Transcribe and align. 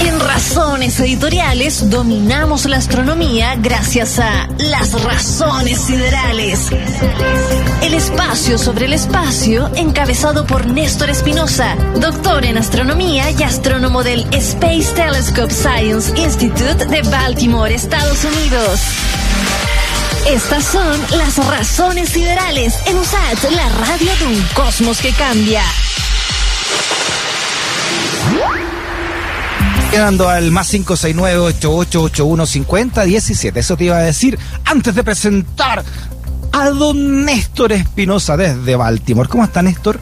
En 0.00 0.18
Razones 0.18 0.98
Editoriales 0.98 1.88
dominamos 1.88 2.64
la 2.64 2.78
astronomía 2.78 3.54
gracias 3.54 4.18
a 4.18 4.48
Las 4.58 5.00
Razones 5.04 5.80
Siderales. 5.80 6.70
El 7.82 7.94
espacio 7.94 8.58
sobre 8.58 8.86
el 8.86 8.94
espacio, 8.94 9.70
encabezado 9.76 10.44
por 10.44 10.66
Néstor 10.66 11.10
Espinosa, 11.10 11.76
doctor 12.00 12.44
en 12.44 12.58
astronomía 12.58 13.30
y 13.30 13.44
astrónomo 13.44 14.02
del 14.02 14.26
Space 14.32 14.92
Telescope 14.96 15.54
Science 15.54 16.20
Institute 16.20 16.84
de 16.86 17.02
Baltimore, 17.02 17.72
Estados 17.72 18.24
Unidos. 18.24 18.80
Estas 20.28 20.64
son 20.64 21.00
las 21.16 21.36
razones 21.46 22.08
siderales 22.08 22.74
en 22.86 22.98
USAT, 22.98 23.44
la 23.52 23.68
radio 23.68 24.10
de 24.18 24.26
un 24.26 24.42
cosmos 24.54 25.00
que 25.00 25.12
cambia. 25.12 25.62
Quedando 29.92 30.28
al 30.28 30.50
más 30.50 30.74
569-8881-5017. 30.74 33.56
Eso 33.56 33.76
te 33.76 33.84
iba 33.84 33.98
a 33.98 34.02
decir 34.02 34.36
antes 34.64 34.96
de 34.96 35.04
presentar 35.04 35.84
a 36.50 36.70
don 36.70 37.24
Néstor 37.24 37.70
Espinosa 37.72 38.36
desde 38.36 38.74
Baltimore. 38.74 39.28
¿Cómo 39.28 39.44
está 39.44 39.62
Néstor? 39.62 40.00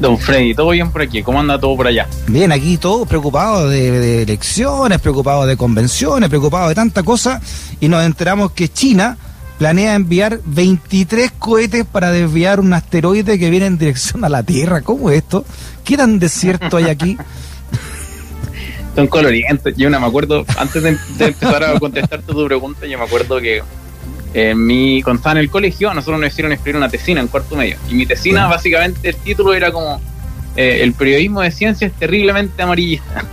Don 0.00 0.18
Freddy, 0.18 0.54
¿todo 0.54 0.70
bien 0.70 0.90
por 0.90 1.00
aquí? 1.00 1.22
¿Cómo 1.22 1.40
anda 1.40 1.58
todo 1.58 1.74
por 1.74 1.86
allá? 1.86 2.06
Bien, 2.26 2.52
aquí 2.52 2.76
todo 2.76 3.06
preocupado 3.06 3.68
de, 3.68 3.90
de 3.90 4.22
elecciones, 4.22 5.00
preocupado 5.00 5.46
de 5.46 5.56
convenciones, 5.56 6.28
preocupado 6.28 6.68
de 6.68 6.74
tanta 6.74 7.02
cosa. 7.02 7.40
Y 7.80 7.88
nos 7.88 8.04
enteramos 8.04 8.52
que 8.52 8.68
China 8.68 9.16
planea 9.58 9.94
enviar 9.94 10.40
23 10.44 11.32
cohetes 11.38 11.86
para 11.86 12.10
desviar 12.10 12.60
un 12.60 12.74
asteroide 12.74 13.38
que 13.38 13.48
viene 13.48 13.66
en 13.66 13.78
dirección 13.78 14.24
a 14.24 14.28
la 14.28 14.42
Tierra. 14.42 14.82
¿Cómo 14.82 15.10
es 15.10 15.18
esto? 15.18 15.46
¿Qué 15.82 15.96
tan 15.96 16.18
desierto 16.18 16.76
hay 16.76 16.84
aquí? 16.84 17.16
Son 18.94 19.06
colorientos. 19.06 19.74
Yo 19.76 19.88
no 19.88 19.98
me 19.98 20.06
acuerdo, 20.06 20.44
antes 20.58 20.82
de, 20.82 20.98
de 21.16 21.26
empezar 21.26 21.64
a 21.64 21.78
contestar 21.78 22.22
tu 22.22 22.44
pregunta, 22.46 22.86
yo 22.86 22.98
me 22.98 23.04
acuerdo 23.04 23.40
que 23.40 23.62
en 24.36 24.66
mi, 24.66 25.02
cuando 25.02 25.20
estaba 25.20 25.32
en 25.32 25.38
el 25.38 25.50
colegio, 25.50 25.90
a 25.90 25.94
nosotros 25.94 26.20
nos 26.20 26.30
hicieron 26.32 26.52
escribir 26.52 26.76
una 26.76 26.88
tesina 26.90 27.20
en 27.20 27.28
cuarto 27.28 27.56
medio. 27.56 27.76
Y 27.90 27.94
mi 27.94 28.04
tesina, 28.06 28.46
básicamente, 28.48 29.08
el 29.08 29.16
título 29.16 29.54
era 29.54 29.72
como 29.72 30.00
eh, 30.56 30.80
El 30.82 30.92
periodismo 30.92 31.40
de 31.40 31.50
ciencia 31.50 31.86
es 31.86 31.92
terriblemente 31.94 32.62
amarillista. 32.62 33.24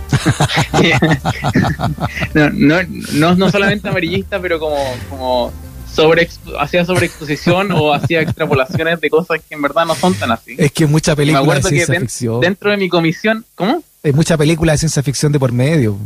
no, 2.34 2.50
no, 2.50 2.76
no, 3.12 3.34
no 3.34 3.50
solamente 3.50 3.88
amarillista, 3.88 4.40
pero 4.40 4.58
como, 4.58 4.76
como 5.08 5.52
sobre 5.92 6.28
hacía 6.58 6.84
sobreexposición 6.84 7.70
o 7.72 7.92
hacía 7.92 8.20
extrapolaciones 8.20 9.00
de 9.00 9.10
cosas 9.10 9.40
que 9.48 9.54
en 9.54 9.62
verdad 9.62 9.86
no 9.86 9.94
son 9.94 10.14
tan 10.14 10.32
así. 10.32 10.54
Es 10.58 10.72
que 10.72 10.86
mucha 10.86 11.12
me 11.12 11.16
película 11.16 11.40
de 11.40 11.44
acuerdo 11.44 11.68
que 11.68 11.74
ciencia 11.76 11.92
den- 11.94 12.02
ficción. 12.02 12.40
dentro 12.40 12.70
de 12.70 12.76
mi 12.76 12.88
comisión, 12.88 13.44
¿cómo? 13.54 13.82
Hay 14.02 14.12
mucha 14.12 14.36
película 14.36 14.72
de 14.72 14.78
ciencia 14.78 15.02
ficción 15.02 15.32
de 15.32 15.38
por 15.38 15.52
medio. 15.52 15.96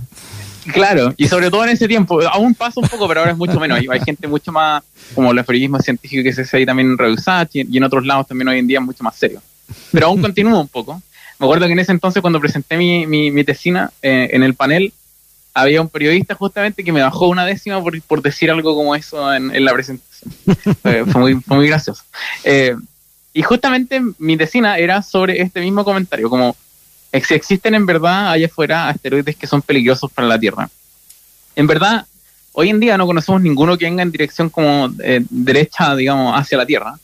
Claro, 0.72 1.14
y 1.16 1.28
sobre 1.28 1.50
todo 1.50 1.64
en 1.64 1.70
ese 1.70 1.88
tiempo, 1.88 2.20
aún 2.22 2.54
pasa 2.54 2.80
un 2.80 2.88
poco, 2.88 3.08
pero 3.08 3.20
ahora 3.20 3.32
es 3.32 3.38
mucho 3.38 3.58
menos. 3.58 3.78
Hay, 3.78 3.86
hay 3.90 4.00
gente 4.00 4.26
mucho 4.28 4.52
más, 4.52 4.82
como 5.14 5.32
el 5.32 5.44
periodismo 5.44 5.80
científico 5.80 6.22
que 6.22 6.32
se 6.32 6.42
hace 6.42 6.58
ahí 6.58 6.66
también 6.66 6.90
en 6.90 6.98
Reusach 6.98 7.50
y, 7.54 7.76
en 7.76 7.84
otros 7.84 8.04
lados 8.04 8.26
también 8.26 8.48
hoy 8.48 8.58
en 8.58 8.66
día 8.66 8.78
es 8.78 8.84
mucho 8.84 9.04
más 9.04 9.16
serio. 9.16 9.42
Pero 9.92 10.06
aún 10.06 10.20
continúa 10.20 10.60
un 10.60 10.68
poco. 10.68 11.02
Me 11.38 11.46
acuerdo 11.46 11.66
que 11.66 11.72
en 11.72 11.78
ese 11.78 11.92
entonces, 11.92 12.20
cuando 12.20 12.40
presenté 12.40 12.76
mi, 12.76 13.06
mi, 13.06 13.30
mi 13.30 13.44
tesina, 13.44 13.92
eh, 14.02 14.28
en 14.32 14.42
el 14.42 14.54
panel 14.54 14.92
había 15.54 15.80
un 15.80 15.88
periodista 15.88 16.34
justamente 16.34 16.84
que 16.84 16.92
me 16.92 17.02
bajó 17.02 17.28
una 17.28 17.44
décima 17.44 17.82
por, 17.82 18.00
por 18.02 18.22
decir 18.22 18.50
algo 18.50 18.74
como 18.74 18.94
eso 18.94 19.32
en, 19.32 19.54
en 19.54 19.64
la 19.64 19.72
presentación. 19.72 20.32
fue, 20.82 21.04
fue 21.06 21.20
muy, 21.20 21.34
fue 21.40 21.56
muy 21.56 21.68
gracioso. 21.68 22.02
Eh, 22.44 22.76
y 23.32 23.42
justamente 23.42 24.00
mi 24.18 24.36
tesina 24.36 24.78
era 24.78 25.02
sobre 25.02 25.40
este 25.40 25.60
mismo 25.60 25.84
comentario, 25.84 26.28
como 26.28 26.50
eh, 26.50 26.56
si 27.12 27.34
existen 27.34 27.74
en 27.74 27.86
verdad 27.86 28.30
allá 28.32 28.46
afuera 28.46 28.88
asteroides 28.88 29.36
que 29.36 29.46
son 29.46 29.62
peligrosos 29.62 30.10
para 30.12 30.28
la 30.28 30.38
Tierra. 30.38 30.68
En 31.56 31.66
verdad, 31.66 32.06
hoy 32.52 32.68
en 32.70 32.80
día 32.80 32.96
no 32.96 33.06
conocemos 33.06 33.40
ninguno 33.42 33.76
que 33.78 33.84
venga 33.86 34.02
en 34.02 34.10
dirección 34.12 34.48
como 34.50 34.90
eh, 35.02 35.24
derecha, 35.30 35.94
digamos, 35.96 36.38
hacia 36.38 36.58
la 36.58 36.66
Tierra. 36.66 36.98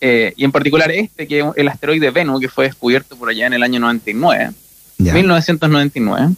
Eh, 0.00 0.32
y 0.36 0.44
en 0.44 0.52
particular 0.52 0.90
este, 0.90 1.26
que 1.26 1.40
es 1.40 1.44
el 1.56 1.68
asteroide 1.68 2.10
Venus, 2.10 2.40
que 2.40 2.48
fue 2.48 2.64
descubierto 2.66 3.16
por 3.16 3.28
allá 3.28 3.46
en 3.46 3.52
el 3.52 3.62
año 3.62 3.78
99, 3.80 4.50
Ya. 4.96 5.12
1999, 5.12 6.34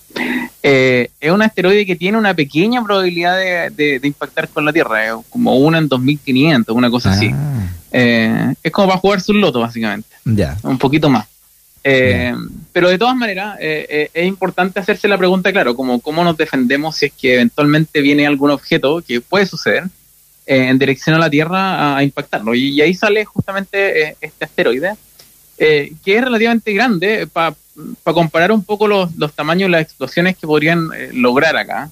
eh, 0.65 1.11
es 1.21 1.31
un 1.31 1.43
asteroide 1.43 1.87
que 1.87 1.97
tiene 1.97 2.19
una 2.19 2.35
pequeña 2.35 2.83
probabilidad 2.83 3.37
de, 3.37 3.71
de- 3.71 3.99
de 4.01 4.09
impactar 4.09 4.49
con 4.49 4.65
la 4.65 4.73
Tierra, 4.73 5.05
es 5.07 5.13
como 5.31 5.57
una 5.57 5.79
en 5.79 5.87
2500, 5.89 6.75
una 6.75 6.91
cosa 6.91 7.13
así. 7.13 7.31
Ah, 7.33 7.69
Eh, 7.95 8.55
es 8.63 8.73
como 8.73 8.89
para 8.89 8.99
jugarse 9.01 9.31
un 9.33 9.41
loto, 9.41 9.61
básicamente 9.61 10.09
ya. 10.25 10.57
un 10.63 10.79
poquito 10.79 11.09
más. 11.11 11.27
Eh, 11.85 12.33
pero 12.73 12.89
de 12.89 12.99
todas 12.99 13.17
maneras, 13.17 13.59
eh, 13.61 13.87
eh, 13.89 14.11
es 14.15 14.27
importante 14.27 14.79
hacerse 14.79 15.09
la 15.09 15.19
pregunta, 15.19 15.53
claro, 15.53 15.75
como 15.75 16.01
cómo 16.01 16.23
nos 16.23 16.37
defendemos 16.37 16.97
si 16.97 17.07
es 17.07 17.13
que 17.13 17.35
eventualmente 17.35 18.01
viene 18.01 18.27
algún 18.27 18.51
objeto 18.51 19.03
que 19.07 19.21
puede 19.21 19.47
suceder 19.47 19.85
eh, 20.47 20.69
en 20.69 20.79
dirección 20.79 21.17
a 21.17 21.19
la 21.19 21.29
Tierra 21.29 21.75
a, 21.75 21.97
a 21.97 22.03
impactarlo. 22.05 22.55
Y, 22.55 22.71
y 22.71 22.81
ahí 22.81 22.95
sale 22.95 23.25
justamente 23.25 24.03
eh, 24.03 24.17
este 24.21 24.45
asteroide, 24.45 24.95
eh, 25.59 25.93
que 26.05 26.17
es 26.17 26.25
relativamente 26.25 26.73
grande 26.73 27.27
para 27.27 27.55
comparar 28.05 28.53
un 28.53 28.63
poco 28.63 28.87
los, 28.87 29.15
los 29.17 29.33
tamaños 29.33 29.71
las 29.71 29.83
explosiones 29.83 30.37
que 30.37 30.47
podrían 30.47 30.89
lograr 31.13 31.57
acá. 31.57 31.91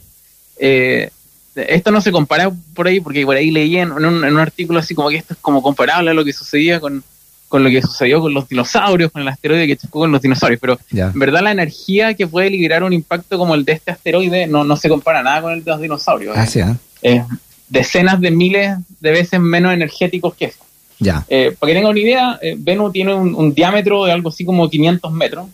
Eh, 0.59 1.11
esto 1.57 1.91
no 1.91 2.01
se 2.01 2.13
compara 2.13 2.51
por 2.75 2.87
ahí, 2.87 3.01
porque 3.01 3.25
por 3.25 3.37
ahí 3.37 3.51
leí 3.51 3.77
en 3.77 3.91
un, 3.91 4.05
en 4.25 4.33
un 4.33 4.39
artículo 4.39 4.79
así 4.79 4.95
como 4.95 5.09
que 5.11 5.17
esto 5.17 5.35
es 5.35 5.41
como 5.41 5.63
comparable 5.63 6.11
a 6.11 6.15
lo 6.15 6.25
que 6.25 6.33
sucedía 6.33 6.79
con, 6.79 7.03
con 7.51 7.65
lo 7.65 7.69
que 7.69 7.83
sucedió 7.83 8.21
con 8.21 8.33
los 8.33 8.49
dinosaurios, 8.49 9.11
con 9.11 9.21
el 9.23 9.29
asteroide 9.29 9.67
que 9.67 9.77
chocó 9.77 9.99
con 9.99 10.13
los 10.13 10.23
dinosaurios, 10.23 10.61
pero 10.61 10.79
Ya. 10.91 11.07
en 11.13 11.19
verdad 11.19 11.43
la 11.43 11.51
energía 11.51 12.15
que 12.15 12.27
puede 12.29 12.49
liberar 12.49 12.85
un 12.85 12.93
impacto 12.93 13.37
como 13.37 13.55
el 13.57 13.65
de 13.65 13.73
este 13.73 13.91
asteroide 13.91 14.47
no, 14.47 14.63
no 14.63 14.77
se 14.77 14.89
compara 14.89 15.23
nada 15.23 15.43
con 15.43 15.53
el 15.53 15.65
de 15.65 15.71
los 15.73 15.81
dinosaurios. 15.81 16.37
Ah, 16.39 16.47
sí, 16.47 16.61
ah. 16.61 16.77
es 17.03 17.23
decenas 17.69 18.21
de 18.21 18.31
miles 18.31 18.77
de 19.01 19.11
veces 19.11 19.41
menos 19.41 19.73
energéticos 19.75 20.35
que 20.35 20.45
eso. 20.47 20.61
Ya. 21.01 21.25
Eh, 21.29 21.55
para 21.59 21.71
que 21.71 21.75
tengan 21.75 21.91
una 21.91 22.01
idea, 22.01 22.39
eh, 22.41 22.55
Venus 22.57 22.93
tiene 22.93 23.15
un, 23.15 23.35
un 23.35 23.53
diámetro 23.53 24.05
de 24.05 24.13
algo 24.13 24.29
así 24.29 24.45
como 24.45 24.71
500 24.71 25.13
metros, 25.13 25.49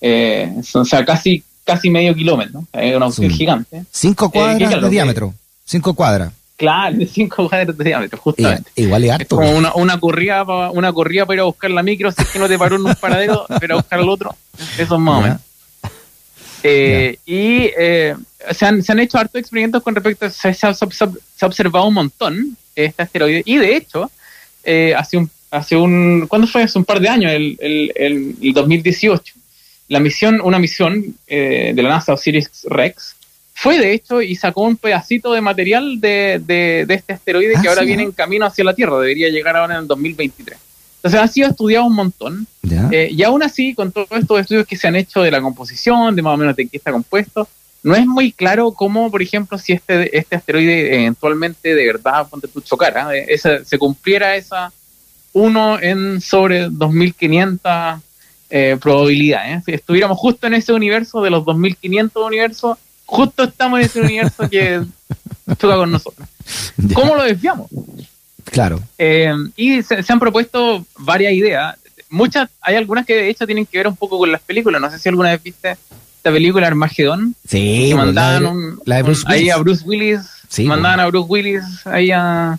eh, 0.00 0.52
o 0.74 0.84
sea, 0.84 1.04
casi, 1.04 1.42
casi 1.64 1.90
medio 1.90 2.14
kilómetro, 2.14 2.64
es 2.72 2.96
una 2.96 3.06
opción 3.08 3.30
Sí. 3.30 3.36
gigante. 3.36 3.84
Cinco 3.90 4.30
cuadras 4.30 4.58
¿qué 4.58 4.66
claro, 4.66 4.82
de 4.82 4.90
diámetro. 4.90 5.34
Cinco 5.64 5.92
cuadras. 5.94 6.32
Claro, 6.62 6.96
de 6.96 7.06
5 7.06 7.48
cuadros 7.48 7.76
de 7.76 7.84
diámetro, 7.84 8.18
justamente. 8.20 8.70
igual 8.76 9.02
es 9.02 9.08
Es 9.10 9.14
harto. 9.16 9.34
como 9.36 9.50
una, 9.50 9.74
una 9.74 9.98
corrida 9.98 10.44
para 10.44 10.70
una 10.70 10.92
corrida 10.92 11.26
para 11.26 11.34
ir 11.34 11.40
a 11.40 11.44
buscar 11.44 11.70
la 11.72 11.82
micro, 11.82 12.12
si 12.12 12.22
es 12.22 12.28
que 12.28 12.38
no 12.38 12.46
te 12.46 12.56
paró 12.56 12.76
en 12.76 12.86
un 12.86 12.94
paradero, 12.94 13.44
pero 13.60 13.74
a 13.74 13.76
buscar 13.78 13.98
al 13.98 14.08
otro. 14.08 14.36
Eso 14.78 14.94
es 14.94 15.00
más 15.00 15.18
o 15.18 15.22
menos. 15.22 15.40
Eh, 16.62 17.16
y 17.26 17.70
eh, 17.76 18.14
se, 18.52 18.64
han, 18.66 18.82
se 18.82 18.92
han 18.92 19.00
hecho 19.00 19.18
hartos 19.18 19.40
experimentos 19.40 19.82
con 19.82 19.94
respecto 19.96 20.26
a 20.26 20.30
se, 20.30 20.54
se 20.54 20.66
ha, 20.66 20.72
se 20.74 20.84
ha- 20.84 20.88
se 20.90 21.44
ha 21.44 21.46
observado 21.46 21.86
un 21.86 21.94
montón 21.94 22.56
este 22.76 23.02
asteroide. 23.02 23.42
Y 23.44 23.56
de 23.56 23.76
hecho, 23.76 24.10
eh, 24.62 24.94
hace 24.96 25.16
un, 25.16 25.28
hace 25.50 25.74
un, 25.76 26.26
¿cuándo 26.28 26.46
fue? 26.46 26.62
Hace 26.62 26.78
un 26.78 26.84
par 26.84 27.00
de 27.00 27.08
años, 27.08 27.32
el, 27.32 27.56
el, 27.60 27.92
el, 27.96 28.36
el 28.40 28.52
2018, 28.52 29.34
la 29.88 29.98
misión, 29.98 30.40
una 30.40 30.60
misión 30.60 31.04
eh, 31.26 31.72
de 31.74 31.82
la 31.82 31.88
NASA 31.88 32.12
Osiris 32.14 32.48
Rex, 32.68 33.16
fue 33.62 33.78
de 33.78 33.92
hecho 33.92 34.20
y 34.20 34.34
sacó 34.34 34.62
un 34.62 34.76
pedacito 34.76 35.32
de 35.32 35.40
material 35.40 36.00
de, 36.00 36.42
de, 36.44 36.84
de 36.84 36.94
este 36.94 37.12
asteroide 37.12 37.54
Ah, 37.56 37.62
que 37.62 37.68
ahora 37.68 37.82
sí, 37.82 37.86
viene 37.86 38.02
¿no? 38.02 38.08
en 38.08 38.14
camino 38.14 38.44
hacia 38.44 38.64
la 38.64 38.74
Tierra, 38.74 38.98
debería 38.98 39.28
llegar 39.28 39.56
ahora 39.56 39.74
en 39.74 39.82
el 39.82 39.86
2023. 39.86 40.58
Entonces 40.96 41.20
ha 41.20 41.28
sido 41.28 41.48
estudiado 41.48 41.86
un 41.86 41.94
montón. 41.94 42.48
Ya. 42.62 42.88
Eh, 42.90 43.10
y 43.12 43.22
aún 43.22 43.40
así, 43.44 43.72
con 43.72 43.92
todos 43.92 44.08
estos 44.10 44.40
estudios 44.40 44.66
que 44.66 44.76
se 44.76 44.88
han 44.88 44.96
hecho 44.96 45.22
de 45.22 45.30
la 45.30 45.40
composición, 45.40 46.16
de 46.16 46.22
más 46.22 46.34
o 46.34 46.36
menos 46.38 46.56
de 46.56 46.66
qué 46.66 46.76
está 46.76 46.90
compuesto, 46.90 47.46
no 47.84 47.94
es 47.94 48.04
muy 48.04 48.32
claro 48.32 48.72
cómo, 48.72 49.12
por 49.12 49.22
ejemplo, 49.22 49.56
si 49.58 49.74
este, 49.74 50.16
este 50.18 50.34
asteroide 50.34 50.96
eventualmente 50.96 51.72
de 51.72 51.86
verdad, 51.86 52.26
ponte 52.28 52.48
tú, 52.48 52.62
chocara, 52.62 53.16
eh, 53.16 53.26
esa, 53.28 53.64
se 53.64 53.78
cumpliera 53.78 54.34
esa 54.34 54.72
1 55.34 55.82
en 55.82 56.20
sobre 56.20 56.68
2500 56.68 58.00
eh, 58.50 58.76
probabilidades. 58.80 59.64
Si 59.64 59.72
estuviéramos 59.72 60.18
justo 60.18 60.48
en 60.48 60.54
ese 60.54 60.72
universo 60.72 61.22
de 61.22 61.30
los 61.30 61.44
2500 61.44 62.26
universos, 62.26 62.78
justo 63.12 63.44
estamos 63.44 63.78
en 63.80 63.86
ese 63.86 64.00
universo 64.00 64.48
que 64.48 64.82
choca 65.58 65.76
con 65.76 65.90
nosotros. 65.90 66.26
¿Cómo 66.94 67.14
lo 67.14 67.22
desviamos? 67.24 67.68
Claro. 68.44 68.80
Eh, 68.98 69.32
y 69.56 69.82
se, 69.82 70.02
se 70.02 70.12
han 70.12 70.18
propuesto 70.18 70.84
varias 70.98 71.32
ideas. 71.34 71.76
Muchas, 72.08 72.48
hay 72.60 72.76
algunas 72.76 73.04
que 73.06 73.14
de 73.14 73.28
hecho 73.30 73.46
tienen 73.46 73.66
que 73.66 73.78
ver 73.78 73.86
un 73.88 73.96
poco 73.96 74.18
con 74.18 74.32
las 74.32 74.40
películas. 74.40 74.80
No 74.80 74.90
sé 74.90 74.98
si 74.98 75.08
alguna 75.08 75.30
vez 75.30 75.42
viste 75.42 75.70
esta 76.16 76.30
película 76.32 76.66
Armagedón. 76.66 77.34
Sí, 77.46 77.88
que 77.88 77.94
pues, 77.94 78.06
mandaban 78.06 78.42
la, 78.42 78.48
de, 78.50 78.54
un- 78.56 78.80
la 78.86 78.96
de 78.96 79.02
Bruce 79.02 79.22
un- 79.26 79.32
ahí 79.32 79.50
a 79.50 79.56
Bruce 79.58 79.84
Willis. 79.84 80.20
Sí, 80.48 80.64
mandaban 80.64 81.00
a 81.00 81.06
Bruce 81.06 81.26
Willis 81.28 81.62
ahí 81.86 82.10
a, 82.10 82.58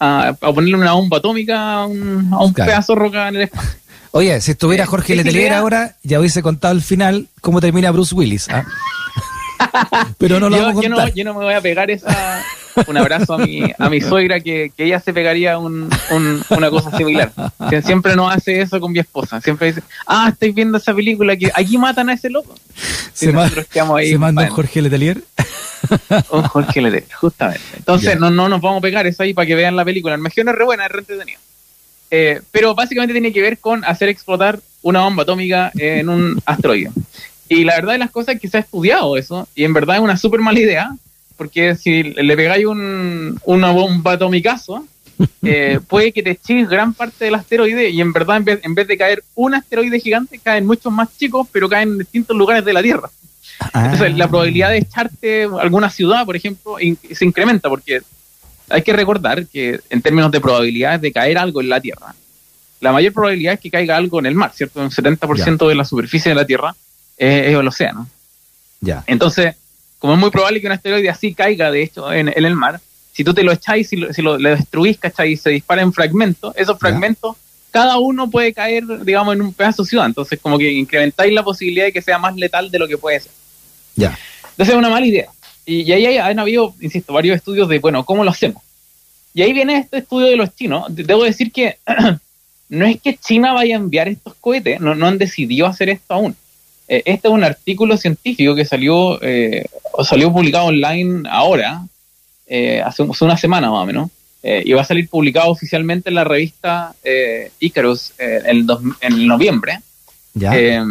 a, 0.00 0.28
a 0.28 0.34
ponerle 0.34 0.76
una 0.76 0.92
bomba 0.92 1.18
atómica 1.18 1.72
a 1.74 1.86
un, 1.86 2.28
a 2.32 2.42
un 2.42 2.52
Claro. 2.52 2.70
pedazo 2.70 2.94
de 2.94 2.98
roca 2.98 3.28
en 3.28 3.36
el 3.36 3.42
espacio. 3.42 3.70
Oye, 4.12 4.40
si 4.40 4.52
estuviera 4.52 4.84
Eh, 4.84 4.86
Jorge 4.86 5.14
esa 5.14 5.22
Letelier 5.24 5.52
ahora, 5.54 5.96
ya 6.04 6.20
hubiese 6.20 6.40
contado 6.42 6.72
al 6.72 6.82
final 6.82 7.28
cómo 7.40 7.60
termina 7.60 7.90
Bruce 7.90 8.14
Willis. 8.14 8.48
¿ah? 8.48 8.64
Pero 10.18 10.40
no 10.40 10.48
lo 10.48 10.56
yo, 10.56 10.62
vamos 10.64 10.78
a 10.78 10.82
yo 10.82 10.88
no, 10.88 11.08
yo 11.08 11.24
no 11.24 11.34
me 11.34 11.44
voy 11.44 11.54
a 11.54 11.60
pegar 11.60 11.90
esa, 11.90 12.42
un 12.86 12.96
abrazo 12.96 13.34
a 13.34 13.38
mi, 13.38 13.62
a 13.78 13.88
mi 13.90 14.00
suegra 14.00 14.40
que, 14.40 14.72
que 14.76 14.84
ella 14.84 15.00
se 15.00 15.12
pegaría 15.12 15.58
un, 15.58 15.88
un- 16.10 16.42
una 16.50 16.70
cosa 16.70 16.96
similar. 16.96 17.32
Que 17.70 17.82
siempre 17.82 18.16
nos 18.16 18.34
hace 18.34 18.60
eso 18.60 18.80
con 18.80 18.92
mi 18.92 18.98
esposa. 18.98 19.40
Siempre 19.40 19.68
dice, 19.68 19.82
ah, 20.06 20.28
estáis 20.32 20.54
viendo 20.54 20.78
esa 20.78 20.94
película 20.94 21.36
que 21.36 21.50
aquí 21.54 21.78
matan 21.78 22.08
a 22.08 22.14
ese 22.14 22.30
loco. 22.30 22.54
Se, 23.12 23.32
ma- 23.32 23.50
ahí. 23.96 24.10
se 24.10 24.18
manda 24.18 24.42
un 24.42 24.48
Jorge 24.50 24.82
Letelier. 24.82 25.22
un 26.30 26.42
Jorge 26.42 26.80
Letelier, 26.80 27.12
justamente. 27.14 27.62
Entonces, 27.76 28.18
no, 28.18 28.30
no 28.30 28.48
nos 28.48 28.60
vamos 28.60 28.78
a 28.78 28.82
pegar 28.82 29.06
eso 29.06 29.22
ahí 29.22 29.34
para 29.34 29.46
que 29.46 29.54
vean 29.54 29.76
la 29.76 29.84
película. 29.84 30.14
El 30.14 30.26
es 30.26 30.34
re 30.44 30.64
buena, 30.64 30.86
es 30.86 30.92
re 30.92 30.98
entretenida. 31.00 31.38
Eh, 32.10 32.40
pero 32.52 32.74
básicamente 32.74 33.12
tiene 33.12 33.32
que 33.32 33.42
ver 33.42 33.58
con 33.58 33.84
hacer 33.84 34.08
explotar 34.08 34.60
una 34.82 35.00
bomba 35.00 35.22
atómica 35.24 35.72
en 35.74 36.08
un 36.08 36.40
asteroide. 36.46 36.90
Y 37.48 37.64
la 37.64 37.74
verdad 37.76 37.92
de 37.92 37.98
las 37.98 38.10
cosas 38.10 38.36
es 38.36 38.40
que 38.40 38.48
se 38.48 38.56
ha 38.56 38.60
estudiado 38.60 39.16
eso, 39.16 39.46
y 39.54 39.64
en 39.64 39.72
verdad 39.74 39.96
es 39.96 40.02
una 40.02 40.16
súper 40.16 40.40
mala 40.40 40.58
idea, 40.60 40.94
porque 41.36 41.74
si 41.74 42.02
le 42.02 42.36
pegáis 42.36 42.66
un, 42.66 43.38
una 43.44 43.70
bomba 43.70 44.12
atomicazo, 44.12 44.86
eh, 45.42 45.78
puede 45.86 46.12
que 46.12 46.22
te 46.22 46.30
eches 46.30 46.68
gran 46.68 46.94
parte 46.94 47.26
del 47.26 47.34
asteroide, 47.34 47.90
y 47.90 48.00
en 48.00 48.12
verdad 48.12 48.38
en 48.38 48.44
vez, 48.44 48.60
en 48.62 48.74
vez 48.74 48.86
de 48.88 48.96
caer 48.96 49.22
un 49.34 49.54
asteroide 49.54 50.00
gigante, 50.00 50.38
caen 50.42 50.66
muchos 50.66 50.92
más 50.92 51.08
chicos, 51.18 51.46
pero 51.52 51.68
caen 51.68 51.90
en 51.90 51.98
distintos 51.98 52.36
lugares 52.36 52.64
de 52.64 52.72
la 52.72 52.82
Tierra. 52.82 53.10
Ah. 53.72 53.84
Entonces, 53.84 54.16
la 54.16 54.26
probabilidad 54.28 54.70
de 54.70 54.78
echarte 54.78 55.44
alguna 55.60 55.90
ciudad, 55.90 56.24
por 56.24 56.34
ejemplo, 56.34 56.80
in- 56.80 56.98
se 57.12 57.24
incrementa 57.24 57.68
porque 57.68 58.00
hay 58.68 58.82
que 58.82 58.92
recordar 58.92 59.46
que 59.46 59.78
en 59.90 60.00
términos 60.02 60.32
de 60.32 60.40
probabilidades 60.40 61.00
de 61.02 61.12
caer 61.12 61.36
algo 61.38 61.60
en 61.60 61.68
la 61.68 61.80
Tierra, 61.80 62.14
la 62.80 62.92
mayor 62.92 63.12
probabilidad 63.12 63.54
es 63.54 63.60
que 63.60 63.70
caiga 63.70 63.96
algo 63.96 64.18
en 64.18 64.26
el 64.26 64.34
mar, 64.34 64.52
¿cierto? 64.54 64.80
Un 64.80 64.90
70% 64.90 65.68
de 65.68 65.74
la 65.74 65.84
superficie 65.84 66.30
de 66.30 66.34
la 66.34 66.46
Tierra 66.46 66.74
eh, 67.18 67.44
es 67.48 67.54
el 67.58 67.66
océano. 67.68 68.08
Ya. 68.80 69.02
Entonces, 69.06 69.54
como 69.98 70.14
es 70.14 70.18
muy 70.20 70.30
probable 70.30 70.60
que 70.60 70.66
un 70.66 70.72
asteroide 70.72 71.08
así 71.08 71.34
caiga, 71.34 71.70
de 71.70 71.82
hecho, 71.82 72.12
en, 72.12 72.28
en 72.28 72.44
el 72.44 72.54
mar, 72.54 72.80
si 73.12 73.24
tú 73.24 73.32
te 73.32 73.42
lo 73.42 73.52
echáis, 73.52 73.88
si 73.88 73.96
lo, 73.96 74.12
si 74.12 74.20
lo, 74.22 74.38
lo 74.38 74.50
destruís, 74.50 74.98
¿cachai? 74.98 75.32
Y 75.32 75.36
se 75.36 75.50
dispara 75.50 75.82
en 75.82 75.92
fragmentos, 75.92 76.54
esos 76.56 76.78
fragmentos, 76.78 77.36
cada 77.70 77.98
uno 77.98 78.30
puede 78.30 78.52
caer, 78.52 78.84
digamos, 79.04 79.34
en 79.34 79.42
un 79.42 79.52
pedazo 79.54 79.82
de 79.82 79.88
ciudad. 79.88 80.06
Entonces, 80.06 80.38
como 80.40 80.58
que 80.58 80.70
incrementáis 80.70 81.32
la 81.32 81.42
posibilidad 81.42 81.86
de 81.86 81.92
que 81.92 82.02
sea 82.02 82.18
más 82.18 82.34
letal 82.36 82.70
de 82.70 82.78
lo 82.78 82.86
que 82.88 82.98
puede 82.98 83.20
ser. 83.20 83.32
Ya. 83.96 84.18
Entonces 84.50 84.74
es 84.74 84.78
una 84.78 84.90
mala 84.90 85.06
idea. 85.06 85.28
Y, 85.66 85.82
y 85.82 85.92
ahí 85.92 86.06
hay- 86.06 86.18
han 86.18 86.38
habido, 86.38 86.74
insisto, 86.80 87.12
varios 87.12 87.36
estudios 87.36 87.68
de, 87.68 87.78
bueno, 87.78 88.04
¿cómo 88.04 88.22
lo 88.24 88.30
hacemos? 88.30 88.62
Y 89.32 89.42
ahí 89.42 89.52
viene 89.52 89.78
este 89.78 89.98
estudio 89.98 90.26
de 90.28 90.36
los 90.36 90.54
chinos. 90.54 90.94
De- 90.94 91.02
Debo 91.04 91.24
decir 91.24 91.50
que 91.50 91.78
no 92.68 92.86
es 92.86 93.00
que 93.00 93.16
China 93.16 93.52
vaya 93.52 93.74
a 93.76 93.78
enviar 93.78 94.08
estos 94.08 94.34
cohetes, 94.34 94.80
no, 94.80 94.94
no 94.94 95.06
han 95.06 95.18
decidido 95.18 95.66
hacer 95.66 95.88
esto 95.88 96.14
aún. 96.14 96.36
Eh, 96.88 97.02
este 97.06 97.28
es 97.28 97.34
un 97.34 97.44
artículo 97.44 97.96
científico 97.96 98.54
que 98.54 98.64
salió, 98.64 99.18
eh, 99.22 99.66
salió 100.02 100.32
publicado 100.32 100.66
online 100.66 101.28
ahora, 101.30 101.82
eh, 102.46 102.82
hace, 102.82 103.02
hace 103.02 103.24
una 103.24 103.36
semana 103.36 103.70
más 103.70 103.82
o 103.82 103.86
menos, 103.86 104.10
eh, 104.42 104.62
y 104.66 104.72
va 104.74 104.82
a 104.82 104.84
salir 104.84 105.08
publicado 105.08 105.50
oficialmente 105.50 106.10
en 106.10 106.14
la 106.16 106.24
revista 106.24 106.94
eh, 107.02 107.50
Icarus 107.60 108.12
eh, 108.18 108.40
en, 108.44 108.66
dos- 108.66 108.82
en 109.00 109.26
noviembre. 109.26 109.80
Ya. 110.34 110.50
Eh, 110.54 110.82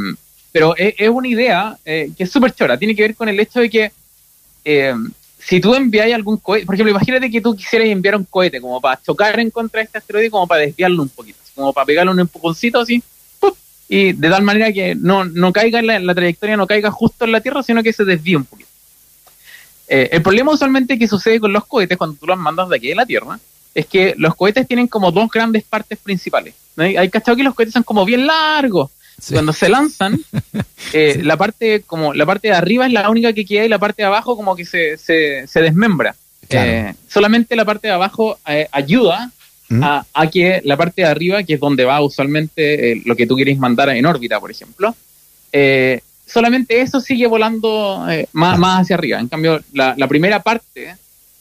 pero 0.51 0.75
es, 0.75 0.95
es 0.97 1.09
una 1.09 1.27
idea 1.27 1.77
eh, 1.85 2.09
que 2.17 2.23
es 2.23 2.31
súper 2.31 2.53
chora. 2.53 2.77
Tiene 2.77 2.95
que 2.95 3.03
ver 3.03 3.15
con 3.15 3.29
el 3.29 3.39
hecho 3.39 3.59
de 3.59 3.69
que 3.69 3.91
eh, 4.65 4.93
si 5.37 5.59
tú 5.59 5.75
enviáis 5.75 6.15
algún 6.15 6.37
cohete, 6.37 6.65
por 6.65 6.73
ejemplo, 6.75 6.91
imagínate 6.91 7.29
que 7.29 7.41
tú 7.41 7.55
quisieras 7.55 7.89
enviar 7.89 8.15
un 8.15 8.23
cohete 8.25 8.61
como 8.61 8.79
para 8.81 8.99
chocar 9.01 9.39
en 9.39 9.51
contra 9.51 9.79
de 9.79 9.85
este 9.85 9.97
asteroide, 9.97 10.29
como 10.31 10.47
para 10.47 10.61
desviarlo 10.61 11.03
un 11.03 11.09
poquito, 11.09 11.37
como 11.53 11.73
para 11.73 11.85
pegarle 11.85 12.11
un 12.11 12.19
empujoncito 12.19 12.79
así. 12.79 13.03
Y 13.95 14.13
de 14.13 14.27
tal 14.27 14.41
manera 14.41 14.73
que 14.73 14.95
no, 14.95 15.23
no 15.23 15.53
caiga 15.53 15.77
en 15.77 15.85
la, 15.85 15.99
la 15.99 16.15
trayectoria, 16.15 16.57
no 16.57 16.65
caiga 16.65 16.89
justo 16.89 17.25
en 17.25 17.31
la 17.31 17.41
Tierra, 17.41 17.61
sino 17.61 17.83
que 17.83 17.93
se 17.93 18.03
desvíe 18.03 18.35
un 18.35 18.45
poquito. 18.45 18.69
Eh, 19.87 20.09
el 20.13 20.23
problema 20.23 20.51
usualmente 20.51 20.97
que 20.97 21.07
sucede 21.07 21.39
con 21.39 21.53
los 21.53 21.65
cohetes 21.65 21.95
cuando 21.95 22.17
tú 22.19 22.25
los 22.25 22.39
mandas 22.39 22.69
de 22.69 22.77
aquí 22.77 22.87
de 22.87 22.95
la 22.95 23.05
Tierra 23.05 23.39
es 23.75 23.85
que 23.85 24.15
los 24.17 24.33
cohetes 24.33 24.67
tienen 24.67 24.87
como 24.87 25.11
dos 25.11 25.29
grandes 25.29 25.63
partes 25.63 25.99
principales. 25.99 26.55
¿no? 26.75 26.85
Hay 26.85 27.07
cachado 27.11 27.37
que 27.37 27.43
los 27.43 27.53
cohetes 27.53 27.73
son 27.73 27.83
como 27.83 28.03
bien 28.03 28.25
largos. 28.25 28.89
Sí. 29.21 29.33
Cuando 29.33 29.53
se 29.53 29.69
lanzan, 29.69 30.19
eh, 30.93 31.13
Sí. 31.13 31.21
la 31.21 31.37
parte 31.37 31.81
como 31.81 32.15
la 32.15 32.25
parte 32.25 32.47
de 32.47 32.55
arriba 32.55 32.87
es 32.87 32.93
la 32.93 33.07
única 33.11 33.31
que 33.31 33.45
queda 33.45 33.63
y 33.63 33.69
la 33.69 33.77
parte 33.77 34.01
de 34.01 34.07
abajo 34.07 34.35
como 34.35 34.55
que 34.55 34.65
se, 34.65 34.97
se, 34.97 35.45
se 35.45 35.61
desmembra. 35.61 36.15
Claro. 36.49 36.71
Eh, 36.71 36.95
solamente 37.07 37.55
la 37.55 37.63
parte 37.63 37.89
de 37.89 37.93
abajo 37.93 38.39
ayuda 38.71 39.31
¿Mm? 39.79 39.83
a, 39.83 40.05
a 40.13 40.27
que 40.29 40.61
la 40.65 40.77
parte 40.77 41.01
de 41.03 41.07
arriba, 41.07 41.43
que 41.43 41.53
es 41.55 41.59
donde 41.59 41.85
va 41.85 42.01
usualmente 42.01 42.91
eh, 42.93 43.01
lo 43.05 43.15
que 43.15 43.27
tú 43.27 43.35
quieres 43.35 43.57
mandar 43.57 43.89
en 43.89 44.05
órbita, 44.05 44.39
por 44.39 44.51
ejemplo, 44.51 44.95
eh, 45.51 45.99
solamente 46.25 46.81
eso 46.81 46.99
sigue 47.01 47.27
volando 47.27 48.05
eh, 48.09 48.27
más, 48.33 48.57
más 48.57 48.81
hacia 48.81 48.95
arriba. 48.95 49.19
En 49.19 49.27
cambio, 49.27 49.61
la, 49.73 49.93
la 49.97 50.07
primera 50.07 50.41
parte 50.41 50.95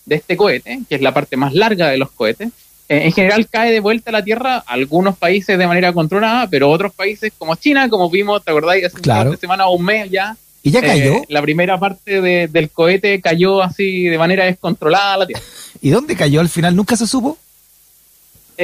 de 0.05 0.15
este 0.15 0.37
cohete, 0.37 0.81
que 0.89 0.97
es 0.97 1.01
la 1.03 1.15
parte 1.15 1.37
más 1.37 1.55
larga 1.55 1.89
de 1.89 1.97
los 1.99 2.11
cohetes, 2.11 2.49
eh, 2.89 3.03
en 3.05 3.13
general 3.13 3.47
cae 3.49 3.73
de 3.73 3.81
vuelta 3.81 4.11
a 4.11 4.13
la 4.13 4.25
Tierra, 4.25 4.59
algunos 4.67 5.17
países 5.17 5.57
de 5.57 5.67
manera 5.67 5.93
controlada, 5.93 6.49
pero 6.49 6.69
otros 6.71 6.93
países 6.93 7.33
como 7.39 7.55
China, 7.55 7.89
como 7.89 8.11
vimos, 8.11 8.45
¿te 8.45 8.51
acordáis? 8.51 8.85
Hace 8.85 9.01
Claro. 9.01 9.31
de 9.31 9.37
semana 9.37 9.67
o 9.67 9.77
un 9.77 9.85
mes 9.85 10.11
ya, 10.11 10.37
¿Y 10.65 10.71
ya 10.73 10.81
eh, 10.81 10.83
cayó? 10.87 11.23
la 11.29 11.41
primera 11.43 11.79
parte 11.79 12.21
de- 12.21 12.49
del 12.49 12.71
cohete 12.71 13.21
cayó 13.21 13.63
así 13.63 14.05
de 14.05 14.19
manera 14.19 14.45
descontrolada 14.45 15.15
a 15.15 15.19
la 15.19 15.27
Tierra. 15.27 15.43
¿Y 15.81 15.91
dónde 15.91 16.15
cayó 16.17 16.41
al 16.41 16.49
final? 16.49 16.77
¿Nunca 16.77 16.97
se 16.97 17.07
supo? 17.07 17.39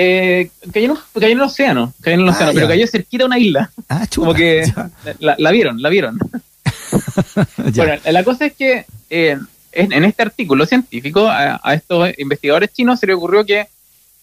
Eh, 0.00 0.50
cayó, 0.72 0.84
en, 0.86 0.90
un- 0.92 0.98
cayó 1.14 1.26
en 1.32 1.38
el 1.38 1.42
océano, 1.42 1.92
cayó 2.00 2.14
en 2.14 2.20
el 2.22 2.28
Ah, 2.28 2.32
océano, 2.32 2.52
pero 2.52 2.66
ya. 2.66 2.72
cayó 2.74 2.86
cerquita 2.86 3.22
de 3.22 3.26
una 3.26 3.38
isla. 3.38 3.70
Ah, 3.88 4.06
chuta. 4.06 4.26
Como 4.26 4.34
que 4.34 4.72
la, 5.18 5.34
la 5.38 5.50
vieron, 5.50 5.82
la 5.82 5.88
vieron. 5.88 6.18
Bueno, 7.74 7.94
la 8.04 8.24
cosa 8.24 8.46
es 8.46 8.52
que 8.54 8.84
eh, 9.10 9.36
en, 9.72 10.04
este 10.04 10.22
artículo 10.22 10.64
científico 10.66 11.26
a, 11.28 11.60
a 11.62 11.74
estos 11.74 12.10
investigadores 12.18 12.72
chinos 12.72 12.98
se 13.00 13.06
les 13.06 13.16
ocurrió 13.16 13.44
que 13.44 13.66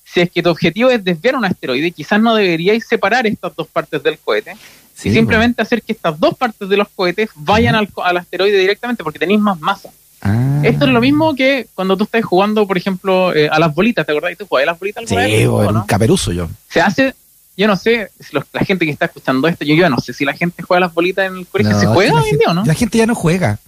si 0.04 0.22
es 0.22 0.30
que 0.32 0.42
tu 0.42 0.50
objetivo 0.50 0.90
es 0.90 1.04
desviar 1.04 1.36
un 1.36 1.46
asteroide, 1.46 1.92
quizás 1.92 2.20
no 2.22 2.36
deberíais 2.36 2.88
separar 2.88 3.28
estas 3.28 3.56
dos 3.56 3.68
partes 3.68 4.02
del 4.02 4.18
cohete 4.20 4.56
Sí, 4.96 5.10
y 5.10 5.14
simplemente 5.14 5.62
hacer 5.62 5.82
que 5.82 5.92
estas 5.92 6.18
dos 6.20 6.36
partes 6.38 6.70
de 6.70 6.78
los 6.78 6.88
cohetes 6.96 7.30
vayan 7.36 7.76
al, 7.76 7.90
al 8.04 8.18
asteroide 8.18 8.58
directamente 8.58 9.04
porque 9.04 9.20
tenéis 9.20 9.42
más 9.42 9.60
masa. 9.60 9.90
Ah. 10.28 10.62
Esto 10.64 10.86
es 10.86 10.92
lo 10.92 11.00
mismo 11.02 11.36
que 11.36 11.68
cuando 11.76 11.96
tú 11.96 12.06
estás 12.06 12.24
jugando, 12.26 12.66
por 12.66 12.78
ejemplo, 12.78 13.34
eh, 13.36 13.48
a 13.52 13.60
las 13.60 13.74
bolitas, 13.76 14.06
¿te 14.06 14.12
acordás? 14.12 14.36
¿Tú 14.38 14.48
jugabas 14.48 14.70
a 14.70 14.72
las 14.72 14.80
bolitas 14.80 15.02
alguna 15.04 15.22
vez? 15.22 15.40
Sí, 15.40 15.46
¿O 15.46 15.52
bueno, 15.52 15.72
no? 15.72 15.80
un 15.82 15.86
caperuzo 15.86 16.32
yo. 16.32 16.48
Se 16.70 16.82
hace, 16.82 17.14
yo 17.56 17.68
no 17.68 17.76
sé, 17.76 18.10
si 18.20 18.36
los- 18.36 18.46
la 18.52 18.62
gente 18.66 18.86
que 18.86 18.92
está 18.92 19.06
escuchando 19.06 19.48
esto, 19.48 19.64
yo, 19.66 19.76
yo 19.76 19.88
no 19.90 20.00
sé 20.00 20.14
si 20.14 20.26
la 20.26 20.34
gente 20.34 20.64
juega 20.64 20.80
a 20.80 20.88
las 20.88 20.94
bolitas 20.96 21.28
en 21.28 21.38
el 21.38 21.46
colegio. 21.46 21.74
No, 21.74 21.80
¿Se 21.80 21.86
juega 21.86 22.12
que 22.14 22.18
hoy 22.24 22.30
en 22.32 22.38
día 22.40 22.48
o 22.50 22.54
no? 22.56 22.66
La 22.66 22.74
gente 22.74 22.98
ya 22.98 23.06
no 23.06 23.14
juega. 23.16 23.60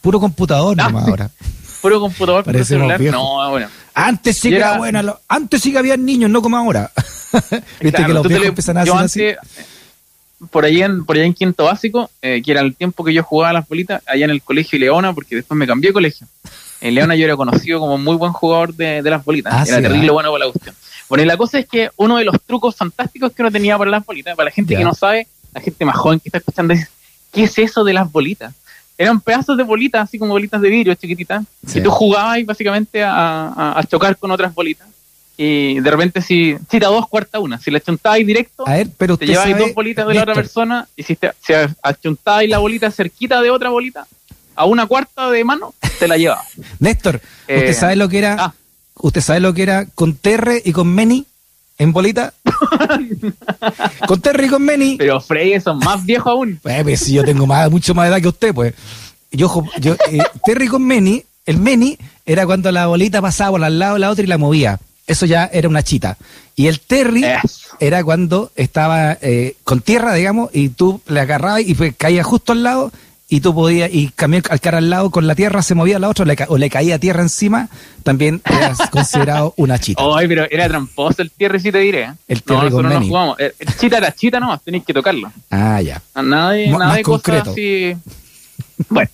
Puro 0.00 0.18
computador 0.18 0.76
Ah, 0.80 0.84
nomás 0.88 1.04
sí. 1.04 1.10
ahora. 1.10 1.30
Puro 1.80 2.00
computador, 2.00 2.44
puro 2.44 2.64
celular. 2.64 2.98
viejos. 2.98 3.18
No, 3.18 3.50
bueno. 3.50 3.68
Antes 3.94 4.36
sí 4.36 4.50
que 4.50 4.56
era- 4.56 4.76
lo- 5.02 5.20
Antes 5.28 5.62
sí 5.62 5.72
que 5.72 5.78
había 5.78 5.96
niños, 5.96 6.28
no 6.30 6.42
como 6.42 6.56
ahora. 6.58 6.90
Viste 7.32 7.90
Claro, 7.92 8.06
que 8.06 8.12
los 8.14 8.26
viejos 8.26 8.42
le- 8.42 8.48
empiezan 8.48 8.76
a 8.78 8.82
hacer 8.82 8.94
así. 8.96 9.22
antes, 9.28 9.38
por 10.50 10.64
ahí 10.64 10.82
en 10.82 11.04
por 11.04 11.16
ahí 11.16 11.22
en 11.26 11.34
quinto 11.34 11.64
básico, 11.64 12.10
eh, 12.22 12.40
que 12.44 12.52
era 12.52 12.60
el 12.62 12.74
tiempo 12.74 13.04
que 13.04 13.12
yo 13.12 13.22
jugaba 13.22 13.50
a 13.50 13.52
las 13.54 13.68
bolitas, 13.68 14.02
allá 14.06 14.24
en 14.24 14.30
el 14.30 14.42
colegio 14.42 14.78
Leona, 14.78 15.12
porque 15.12 15.36
después 15.36 15.56
me 15.58 15.66
cambié 15.66 15.90
de 15.90 15.94
colegio. 15.94 16.26
En 16.80 16.94
Leona 16.94 17.14
yo 17.14 17.24
era 17.26 17.36
conocido 17.36 17.78
como 17.78 17.98
muy 17.98 18.16
buen 18.16 18.32
jugador 18.32 18.74
de, 18.74 19.02
de 19.02 19.10
las 19.10 19.22
bolitas. 19.24 19.52
Ah, 19.54 19.64
era 19.66 19.76
sí, 19.76 19.82
terrible 19.82 20.08
ah. 20.08 20.12
bueno 20.12 20.32
para 20.32 20.46
la 20.46 20.50
cuestión. 20.52 20.74
Bueno, 21.08 21.24
y 21.24 21.26
la 21.26 21.36
cosa 21.36 21.58
es 21.58 21.66
que 21.66 21.90
uno 21.96 22.16
de 22.16 22.24
los 22.24 22.36
trucos 22.46 22.74
fantásticos 22.76 23.32
que 23.32 23.42
uno 23.42 23.50
tenía 23.50 23.76
para 23.76 23.90
las 23.90 24.06
bolitas, 24.06 24.34
para 24.36 24.46
la 24.48 24.50
gente 24.52 24.76
que 24.76 24.84
no 24.84 24.94
sabe, 24.94 25.26
la 25.52 25.60
gente 25.60 25.84
más 25.84 25.96
joven 25.96 26.20
que 26.20 26.28
está 26.28 26.38
escuchando, 26.38 26.72
dice, 26.72 26.86
¿qué 27.32 27.42
es 27.42 27.58
eso 27.58 27.84
de 27.84 27.92
las 27.92 28.10
bolitas? 28.10 28.54
Eran 28.96 29.20
pedazos 29.20 29.56
de 29.56 29.62
bolitas, 29.64 30.02
así 30.04 30.18
como 30.18 30.32
bolitas 30.32 30.60
de 30.60 30.68
vidrio 30.70 30.94
chiquititas, 30.94 31.44
Sí. 31.66 31.80
y 31.80 31.82
tú 31.82 31.90
jugabas 31.90 32.38
básicamente 32.46 33.02
a, 33.02 33.48
a- 33.48 33.78
a 33.78 33.84
chocar 33.84 34.16
con 34.16 34.30
otras 34.30 34.54
bolitas. 34.54 34.86
Y 35.36 35.80
de 35.80 35.90
repente, 35.90 36.20
si, 36.20 36.54
si 36.70 36.78
te 36.78 36.84
dos 36.86 37.08
cuarta 37.08 37.38
una, 37.38 37.58
si 37.58 37.70
le 37.70 37.80
chuntabas 37.80 38.18
directo, 38.18 38.68
A 38.68 38.74
ver, 38.74 38.88
pero 38.98 39.16
te 39.16 39.24
usted 39.24 39.36
sabe, 39.36 39.54
dos 39.54 39.72
bolitas 39.74 40.06
de 40.06 40.14
la 40.14 40.22
otra 40.22 40.34
persona 40.34 40.86
y 40.96 41.02
si 41.02 41.16
te, 41.16 41.30
si 41.44 41.52
achuntabas 41.82 42.46
la 42.46 42.58
bolita 42.58 42.90
cerquita 42.90 43.40
de 43.40 43.50
otra 43.50 43.70
bolita, 43.70 44.06
a 44.54 44.66
una 44.66 44.86
cuarta 44.86 45.30
de 45.30 45.42
mano, 45.44 45.72
te 45.98 46.06
la 46.06 46.18
llevabas. 46.18 46.46
Néstor, 46.78 47.16
¿usted 47.16 47.68
Eh, 47.68 47.72
sabe 47.74 47.96
lo 47.96 48.08
que 48.08 48.18
era? 48.18 48.36
ah. 48.38 48.54
¿Usted 49.02 49.22
sabe 49.22 49.40
lo 49.40 49.54
que 49.54 49.62
era 49.62 49.86
con 49.94 50.14
Terre 50.14 50.60
y 50.62 50.72
con 50.72 50.88
Meni 50.94 51.24
en 51.78 51.90
bolita? 51.92 52.34
con 54.06 54.20
Terre 54.20 54.46
y 54.46 54.48
con 54.48 54.62
Meni. 54.62 54.96
Pero 54.98 55.20
Frey, 55.20 55.58
son 55.60 55.78
más 55.78 56.04
viejos 56.04 56.30
aún. 56.30 56.60
Eh, 56.64 56.80
pues 56.82 57.00
si 57.00 57.14
yo 57.14 57.24
tengo 57.24 57.46
más, 57.46 57.70
mucho 57.70 57.94
más 57.94 58.08
edad 58.08 58.20
que 58.20 58.28
usted, 58.28 58.54
pues. 58.54 58.74
Yo, 59.32 59.64
yo 59.78 59.94
eh, 60.10 60.18
Terry 60.44 60.66
con 60.68 60.82
Meni, 60.84 61.22
el 61.46 61.56
Meni 61.58 61.96
era 62.26 62.44
cuando 62.46 62.70
la 62.72 62.86
bolita 62.88 63.22
pasaba 63.22 63.52
por 63.52 63.64
al 63.64 63.78
lado 63.78 63.94
de 63.94 64.00
la 64.00 64.10
otra 64.10 64.24
y 64.24 64.26
la 64.26 64.38
movía. 64.38 64.78
Eso 65.06 65.26
ya 65.26 65.50
era 65.52 65.68
una 65.68 65.82
chita. 65.82 66.16
Y 66.56 66.66
el 66.68 66.80
Terry 66.80 67.24
Eso. 67.24 67.76
era 67.80 68.04
cuando 68.04 68.52
estaba 68.54 69.16
eh, 69.22 69.56
con 69.64 69.80
tierra, 69.80 70.14
digamos, 70.14 70.50
y 70.52 70.68
tú 70.68 71.00
le 71.06 71.20
agarrabas 71.20 71.62
y 71.62 71.74
pues, 71.74 71.94
caía 71.96 72.22
justo 72.22 72.52
al 72.52 72.62
lado 72.62 72.92
y 73.32 73.40
tú 73.40 73.54
podías, 73.54 73.88
y 73.92 74.08
cambiar 74.14 74.42
al 74.50 74.60
cara 74.60 74.78
al 74.78 74.90
lado 74.90 75.10
con 75.10 75.26
la 75.28 75.36
tierra 75.36 75.62
se 75.62 75.76
movía 75.76 75.96
a 75.96 76.00
la 76.00 76.08
otra 76.08 76.24
o 76.24 76.26
le, 76.26 76.34
ca- 76.36 76.46
o 76.48 76.58
le 76.58 76.68
caía 76.68 76.98
tierra 76.98 77.22
encima, 77.22 77.68
también 78.02 78.42
era 78.44 78.74
considerado 78.90 79.54
una 79.56 79.78
chita. 79.78 80.02
Ay, 80.16 80.26
pero 80.28 80.46
era 80.50 80.68
tramposo 80.68 81.22
el 81.22 81.30
tierre, 81.30 81.60
si 81.60 81.70
te 81.70 81.78
diré. 81.78 82.02
¿eh? 82.02 82.12
El 82.28 82.42
no, 82.44 82.54
tierre 82.60 82.70
con 82.72 82.88
no 82.88 83.00
jugamos. 83.00 83.38
El, 83.38 83.54
el 83.58 83.76
chita 83.76 83.98
era 83.98 84.12
chita 84.12 84.40
nomás, 84.40 84.60
tenéis 84.62 84.84
que 84.84 84.92
tocarlo. 84.92 85.32
Ah, 85.50 85.80
ya. 85.80 86.02
Nada 86.20 86.50
de, 86.52 86.66
nada 86.68 86.94
de 86.96 87.02
cosas 87.02 87.46
así. 87.48 87.96
Bueno, 88.88 89.10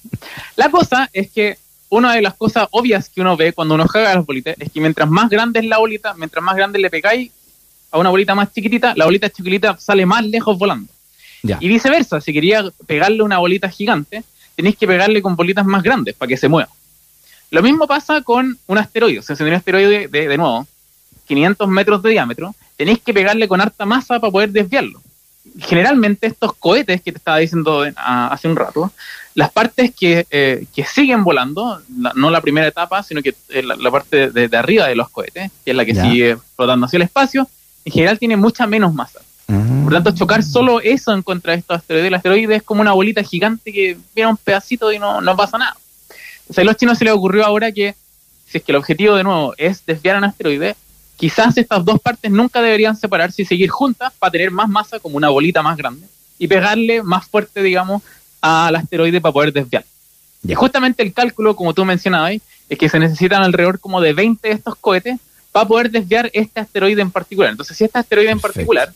la 0.56 0.70
cosa 0.70 1.10
es 1.12 1.30
que 1.30 1.58
una 1.88 2.14
de 2.14 2.22
las 2.22 2.34
cosas 2.34 2.68
obvias 2.70 3.08
que 3.08 3.20
uno 3.20 3.36
ve 3.36 3.52
cuando 3.52 3.74
uno 3.74 3.86
juega 3.86 4.12
a 4.12 4.14
las 4.16 4.26
bolitas 4.26 4.56
es 4.58 4.70
que 4.72 4.80
mientras 4.80 5.08
más 5.08 5.30
grande 5.30 5.60
es 5.60 5.66
la 5.66 5.78
bolita, 5.78 6.14
mientras 6.14 6.42
más 6.42 6.56
grande 6.56 6.78
le 6.78 6.90
pegáis 6.90 7.30
a 7.90 7.98
una 7.98 8.10
bolita 8.10 8.34
más 8.34 8.52
chiquitita, 8.52 8.94
la 8.96 9.04
bolita 9.04 9.30
chiquitita 9.30 9.76
sale 9.78 10.04
más 10.04 10.24
lejos 10.24 10.58
volando. 10.58 10.92
Ya. 11.42 11.58
Y 11.60 11.68
viceversa, 11.68 12.20
si 12.20 12.32
quería 12.32 12.64
pegarle 12.86 13.22
una 13.22 13.38
bolita 13.38 13.68
gigante, 13.68 14.24
tenéis 14.56 14.76
que 14.76 14.86
pegarle 14.86 15.22
con 15.22 15.36
bolitas 15.36 15.64
más 15.64 15.82
grandes 15.82 16.14
para 16.14 16.28
que 16.28 16.36
se 16.36 16.48
mueva. 16.48 16.70
Lo 17.50 17.62
mismo 17.62 17.86
pasa 17.86 18.22
con 18.22 18.58
un 18.66 18.78
asteroide. 18.78 19.20
O 19.20 19.22
sea, 19.22 19.36
si 19.36 19.44
un 19.44 19.52
asteroide 19.52 20.08
de, 20.08 20.28
de 20.28 20.36
nuevo 20.36 20.66
500 21.26 21.68
metros 21.68 22.02
de 22.02 22.10
diámetro, 22.10 22.54
tenéis 22.76 23.00
que 23.00 23.14
pegarle 23.14 23.48
con 23.48 23.60
harta 23.60 23.84
masa 23.86 24.18
para 24.20 24.30
poder 24.30 24.50
desviarlo. 24.50 25.00
Generalmente 25.58 26.26
estos 26.26 26.54
cohetes 26.54 27.00
que 27.02 27.12
te 27.12 27.18
estaba 27.18 27.38
diciendo 27.38 27.84
hace 27.96 28.48
un 28.48 28.56
rato, 28.56 28.92
las 29.36 29.52
partes 29.52 29.94
que, 29.94 30.26
eh, 30.30 30.66
que 30.74 30.84
siguen 30.84 31.22
volando, 31.22 31.80
la- 32.00 32.12
no 32.16 32.30
la 32.30 32.40
primera 32.40 32.66
etapa, 32.66 33.02
sino 33.04 33.22
que 33.22 33.34
eh, 33.50 33.62
la, 33.62 33.76
la 33.76 33.90
parte 33.92 34.30
de, 34.30 34.48
de 34.48 34.56
arriba 34.56 34.88
de 34.88 34.96
los 34.96 35.08
cohetes, 35.10 35.52
que 35.64 35.70
es 35.70 35.76
la 35.76 35.84
que 35.84 35.94
Ya. 35.94 36.02
sigue 36.02 36.36
flotando 36.56 36.86
hacia 36.86 36.96
el 36.96 37.02
espacio, 37.02 37.46
en 37.84 37.92
general 37.92 38.18
tiene 38.18 38.36
mucha 38.36 38.66
menos 38.66 38.92
masa. 38.92 39.20
Mm. 39.46 39.84
Por 39.84 39.92
lo 39.92 40.02
tanto, 40.02 40.18
chocar 40.18 40.42
solo 40.42 40.80
eso 40.80 41.12
en 41.12 41.22
contra 41.22 41.52
de 41.52 41.58
estos 41.60 41.76
asteroides, 41.76 42.08
el 42.08 42.14
asteroide 42.14 42.56
es 42.56 42.62
como 42.64 42.80
una 42.80 42.92
bolita 42.92 43.22
gigante 43.22 43.72
que 43.72 43.96
viene 44.14 44.30
un 44.30 44.36
pedacito 44.36 44.90
y 44.90 44.98
no, 44.98 45.20
no 45.20 45.36
pasa 45.36 45.56
nada. 45.58 45.76
O 46.48 46.52
sea, 46.52 46.62
a 46.62 46.64
los 46.64 46.76
chinos 46.76 46.98
se 46.98 47.04
les 47.04 47.12
ocurrió 47.14 47.44
ahora 47.44 47.70
que 47.70 47.94
si 48.48 48.58
es 48.58 48.64
que 48.64 48.72
el 48.72 48.76
objetivo 48.76 49.14
de 49.16 49.22
nuevo 49.22 49.54
es 49.58 49.84
desviar 49.84 50.16
a 50.16 50.18
un 50.18 50.24
asteroide, 50.24 50.74
quizás 51.16 51.56
estas 51.58 51.84
dos 51.84 52.00
partes 52.00 52.30
nunca 52.30 52.62
deberían 52.62 52.96
separarse 52.96 53.42
y 53.42 53.44
seguir 53.44 53.68
juntas 53.70 54.12
para 54.18 54.30
tener 54.30 54.50
más 54.50 54.68
masa 54.68 54.98
como 54.98 55.16
una 55.16 55.28
bolita 55.28 55.62
más 55.62 55.76
grande 55.76 56.06
y 56.38 56.46
pegarle 56.48 57.02
más 57.02 57.26
fuerte, 57.26 57.62
digamos, 57.62 58.02
al 58.40 58.76
asteroide 58.76 59.20
para 59.20 59.32
poder 59.32 59.52
desviar. 59.52 59.84
Y 60.46 60.54
justamente 60.54 61.02
el 61.02 61.12
cálculo, 61.12 61.56
como 61.56 61.74
tú 61.74 61.84
mencionabas, 61.84 62.34
es 62.68 62.78
que 62.78 62.88
se 62.88 62.98
necesitan 62.98 63.42
alrededor 63.42 63.78
como 63.80 64.00
de 64.00 64.12
20 64.12 64.48
de 64.48 64.54
estos 64.54 64.76
cohetes 64.76 65.18
para 65.52 65.66
poder 65.66 65.90
desviar 65.90 66.30
este 66.32 66.60
asteroide 66.60 67.00
en 67.02 67.10
particular. 67.10 67.50
Entonces, 67.50 67.76
si 67.76 67.84
este 67.84 67.98
asteroide 67.98 68.30
en 68.30 68.40
particular 68.40 68.92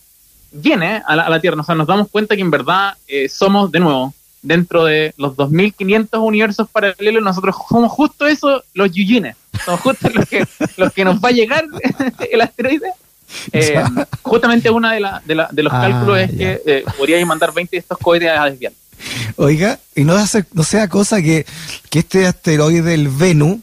viene 0.52 1.02
a 1.06 1.16
la, 1.16 1.22
a 1.24 1.30
la 1.30 1.40
Tierra, 1.40 1.60
o 1.60 1.64
sea, 1.64 1.74
nos 1.74 1.86
damos 1.86 2.08
cuenta 2.08 2.34
que 2.36 2.42
en 2.42 2.50
verdad 2.50 2.94
eh, 3.08 3.28
somos, 3.28 3.70
de 3.72 3.80
nuevo, 3.80 4.12
dentro 4.42 4.84
de 4.84 5.12
los 5.16 5.36
2500 5.36 6.20
universos 6.20 6.68
paralelos, 6.70 7.22
nosotros 7.22 7.56
somos 7.68 7.90
justo 7.92 8.26
eso, 8.26 8.62
los 8.74 8.90
yuyines. 8.92 9.36
Somos 9.64 9.80
justo 9.80 10.08
los 10.10 10.26
que, 10.28 10.46
los 10.76 10.92
que 10.92 11.04
nos 11.04 11.20
va 11.20 11.28
a 11.30 11.32
llegar 11.32 11.64
el 12.30 12.40
asteroide. 12.40 12.92
Eh, 13.52 13.80
justamente 14.22 14.70
uno 14.70 14.88
de, 14.90 15.00
la- 15.00 15.22
de, 15.24 15.34
la- 15.36 15.48
de 15.52 15.62
los 15.62 15.72
Ah, 15.72 15.80
cálculos 15.82 16.18
es 16.18 16.30
ya. 16.32 16.36
que 16.38 16.62
eh, 16.66 16.84
podríais 16.98 17.24
mandar 17.26 17.52
20 17.52 17.76
de 17.76 17.80
estos 17.80 17.98
cohetes 17.98 18.28
a 18.30 18.44
desviar. 18.46 18.72
Oiga, 19.36 19.78
y 19.94 20.04
no, 20.04 20.14
sea 20.26 20.88
cosa 20.88 21.22
que, 21.22 21.46
que 21.90 22.00
este 22.00 22.26
asteroide, 22.26 22.94
el 22.94 23.08
Venus, 23.08 23.58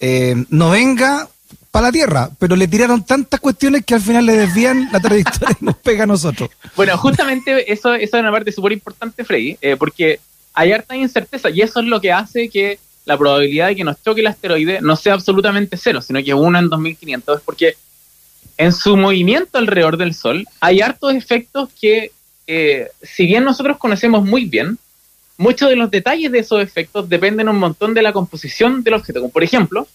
eh, 0.00 0.44
no 0.50 0.70
venga 0.70 1.28
para 1.70 1.86
la 1.86 1.92
Tierra, 1.92 2.30
pero 2.38 2.54
le 2.54 2.68
tiraron 2.68 3.02
tantas 3.04 3.40
cuestiones 3.40 3.84
que 3.84 3.94
al 3.94 4.00
final 4.02 4.26
le 4.26 4.36
desvían 4.36 4.90
la 4.92 5.00
trayectoria 5.00 5.56
y 5.60 5.64
nos 5.64 5.76
pega 5.76 6.04
a 6.04 6.06
nosotros. 6.06 6.50
Bueno, 6.76 6.96
justamente 6.98 7.72
eso, 7.72 7.94
eso 7.94 8.16
es 8.16 8.20
una 8.20 8.30
parte 8.30 8.52
súper 8.52 8.72
importante, 8.72 9.24
Freddy, 9.24 9.56
eh, 9.60 9.76
porque 9.76 10.20
hay 10.52 10.72
harta 10.72 10.94
incerteza 10.94 11.48
y 11.50 11.62
eso 11.62 11.80
es 11.80 11.86
lo 11.86 12.00
que 12.00 12.12
hace 12.12 12.48
que 12.50 12.78
la 13.04 13.16
probabilidad 13.16 13.68
de 13.68 13.76
que 13.76 13.84
nos 13.84 14.02
choque 14.02 14.20
el 14.20 14.26
asteroide 14.26 14.80
no 14.80 14.96
sea 14.96 15.14
absolutamente 15.14 15.76
cero, 15.76 16.02
sino 16.02 16.22
que 16.22 16.34
uno 16.34 16.58
en 16.58 16.68
2500, 16.68 17.38
es 17.38 17.42
porque 17.42 17.74
en 18.58 18.72
su 18.72 18.96
movimiento 18.96 19.58
alrededor 19.58 19.96
del 19.96 20.14
Sol 20.14 20.46
hay 20.60 20.80
hartos 20.80 21.14
efectos 21.14 21.70
que, 21.80 22.12
eh, 22.46 22.88
si 23.02 23.26
bien 23.26 23.44
nosotros 23.44 23.78
conocemos 23.78 24.24
muy 24.24 24.44
bien, 24.46 24.78
muchos 25.36 25.68
de 25.68 25.76
los 25.76 25.90
detalles 25.90 26.30
de 26.32 26.40
esos 26.40 26.62
efectos 26.62 27.08
dependen 27.08 27.48
un 27.48 27.58
montón 27.58 27.94
de 27.94 28.02
la 28.02 28.12
composición 28.12 28.82
del 28.82 28.94
objeto. 28.94 29.20
Como 29.20 29.32
por 29.32 29.44
ejemplo, 29.44 29.88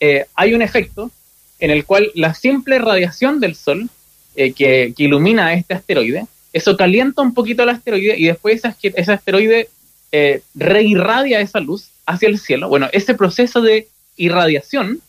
eh, 0.00 0.26
hay 0.34 0.54
un 0.54 0.62
efecto 0.62 1.10
en 1.58 1.70
el 1.70 1.84
cual 1.84 2.10
la 2.14 2.34
simple 2.34 2.78
radiación 2.78 3.40
del 3.40 3.54
Sol 3.54 3.88
eh, 4.36 4.52
que, 4.52 4.92
ilumina 4.96 5.46
a 5.48 5.54
este 5.54 5.74
asteroide, 5.74 6.26
eso 6.52 6.76
calienta 6.76 7.22
un 7.22 7.34
poquito 7.34 7.62
el 7.62 7.70
asteroide 7.70 8.16
y 8.18 8.26
después 8.26 8.62
ese, 8.64 8.92
ese 8.94 9.12
asteroide 9.12 9.68
eh, 10.12 10.42
reirradia 10.54 11.40
esa 11.40 11.60
luz 11.60 11.88
hacia 12.06 12.28
el 12.28 12.38
cielo. 12.38 12.68
Bueno, 12.68 12.88
ese 12.92 13.14
proceso 13.14 13.60
de 13.60 13.88
irradiación 14.16 15.00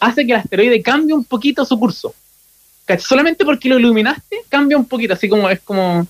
hace 0.00 0.26
que 0.26 0.32
el 0.32 0.38
asteroide 0.38 0.82
cambie 0.82 1.14
un 1.14 1.24
poquito 1.24 1.64
su 1.64 1.78
curso. 1.78 2.14
¿Cachai? 2.94 3.06
Solamente 3.06 3.44
porque 3.44 3.68
lo 3.68 3.78
iluminaste, 3.78 4.36
cambia 4.48 4.76
un 4.76 4.84
poquito, 4.86 5.14
así 5.14 5.28
como 5.28 5.48
es 5.50 5.60
como 5.60 6.06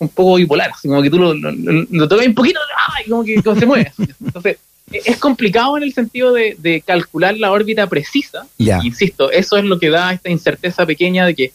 un 0.00 0.08
poco 0.10 0.36
bipolar, 0.36 0.70
así 0.74 0.86
como 0.88 1.02
que 1.02 1.10
tú 1.10 1.18
lo, 1.18 1.34
lo, 1.34 1.50
lo- 1.50 1.86
lo 1.90 2.08
tocas 2.08 2.26
un 2.26 2.34
poquito 2.34 2.60
¡ay! 2.96 3.08
como 3.08 3.24
que 3.24 3.42
como 3.42 3.58
se 3.58 3.66
mueve. 3.66 3.92
Entonces, 4.24 4.58
e- 4.92 5.02
es 5.04 5.16
complicado 5.18 5.76
en 5.76 5.82
el 5.82 5.92
sentido 5.92 6.32
de, 6.32 6.54
de 6.58 6.80
calcular 6.82 7.36
la 7.36 7.50
órbita 7.50 7.86
precisa. 7.88 8.46
Ya. 8.58 8.80
Insisto, 8.84 9.30
eso 9.32 9.56
es 9.56 9.64
lo 9.64 9.78
que 9.78 9.90
da 9.90 10.12
esta 10.12 10.30
incerteza 10.30 10.86
pequeña 10.86 11.26
de 11.26 11.34
que 11.34 11.52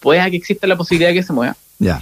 pueda 0.00 0.28
que 0.30 0.36
exista 0.36 0.66
la 0.66 0.76
posibilidad 0.76 1.10
de 1.10 1.14
que 1.14 1.22
se 1.22 1.32
mueva. 1.32 1.56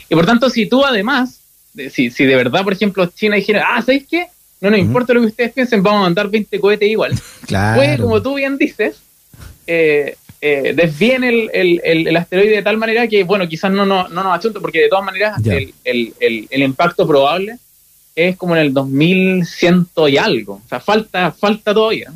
Y 0.09 0.15
por 0.15 0.25
tanto, 0.27 0.49
si 0.49 0.67
tú 0.67 0.85
además, 0.85 1.41
de- 1.75 1.91
si, 1.91 2.11
si 2.11 2.25
de 2.25 2.37
verdad, 2.37 2.65
por 2.65 2.73
ejemplo, 2.73 3.07
China 3.07 3.37
dijera, 3.37 3.67
ah, 3.69 3.81
¿sabéis 3.83 4.05
qué? 4.11 4.27
No 4.61 4.71
nos 4.71 4.81
importa 4.81 5.13
lo 5.13 5.21
que 5.21 5.27
ustedes 5.27 5.53
piensen, 5.53 5.83
vamos 5.83 5.99
a 6.01 6.03
mandar 6.05 6.29
20 6.31 6.59
cohetes 6.61 6.89
igual. 6.89 7.13
Claro. 7.47 7.77
Puede, 7.77 7.99
como 7.99 8.23
tú 8.23 8.35
bien 8.35 8.57
dices, 8.57 8.97
eh, 9.67 10.17
eh, 10.41 10.73
desvíen 10.75 11.25
el, 11.25 11.51
el, 11.53 11.81
el, 11.85 12.09
el 12.09 12.17
asteroide 12.17 12.57
de 12.57 12.63
tal 12.63 12.77
manera 12.77 13.07
que, 13.09 13.25
bueno, 13.25 13.49
quizás 13.49 13.71
no, 13.71 13.85
no, 13.87 14.09
no 14.09 14.23
nos 14.23 14.37
achunte, 14.39 14.61
porque 14.61 14.81
de 14.83 14.89
todas 14.89 15.05
maneras 15.05 15.45
el, 15.45 15.73
el, 15.85 16.13
el, 16.21 16.47
el 16.51 16.63
impacto 16.63 17.07
probable 17.07 17.57
es 18.15 18.37
como 18.37 18.55
en 18.57 18.63
el 18.63 18.73
2100 18.73 19.89
y 20.09 20.17
algo. 20.17 20.55
O 20.65 20.69
sea, 20.69 20.81
falta, 20.81 21.33
falta 21.33 21.73
todavía. 21.75 22.13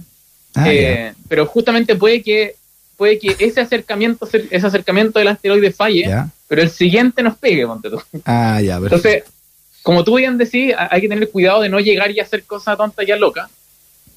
Ah. 0.54 0.64
Eh, 0.72 1.12
pero 1.28 1.46
justamente 1.46 1.94
puede 1.96 2.22
que 2.22 2.54
puede 2.96 3.18
que 3.18 3.34
ese 3.38 3.60
acercamiento 3.62 4.28
ese 4.50 4.66
acercamiento 4.66 5.18
del 5.18 5.28
asteroide 5.28 5.70
falle, 5.72 6.02
Ya. 6.02 6.28
pero 6.48 6.60
el 6.60 6.68
siguiente 6.70 7.22
nos 7.22 7.36
pegue, 7.38 7.66
ponte 7.66 7.88
tú. 7.88 7.98
Ah, 8.26 8.60
ya, 8.60 8.78
perfecto. 8.78 9.08
Entonces, 9.08 9.34
como 9.82 10.04
tú 10.04 10.16
bien 10.16 10.36
decís, 10.36 10.74
ha- 10.76 10.88
hay 10.94 11.00
que 11.00 11.08
tener 11.08 11.30
cuidado 11.30 11.62
de 11.62 11.70
no 11.70 11.80
llegar 11.80 12.10
y 12.10 12.20
hacer 12.20 12.42
cosas 12.44 12.76
tontas 12.76 13.08
y 13.08 13.12
locas. 13.18 13.48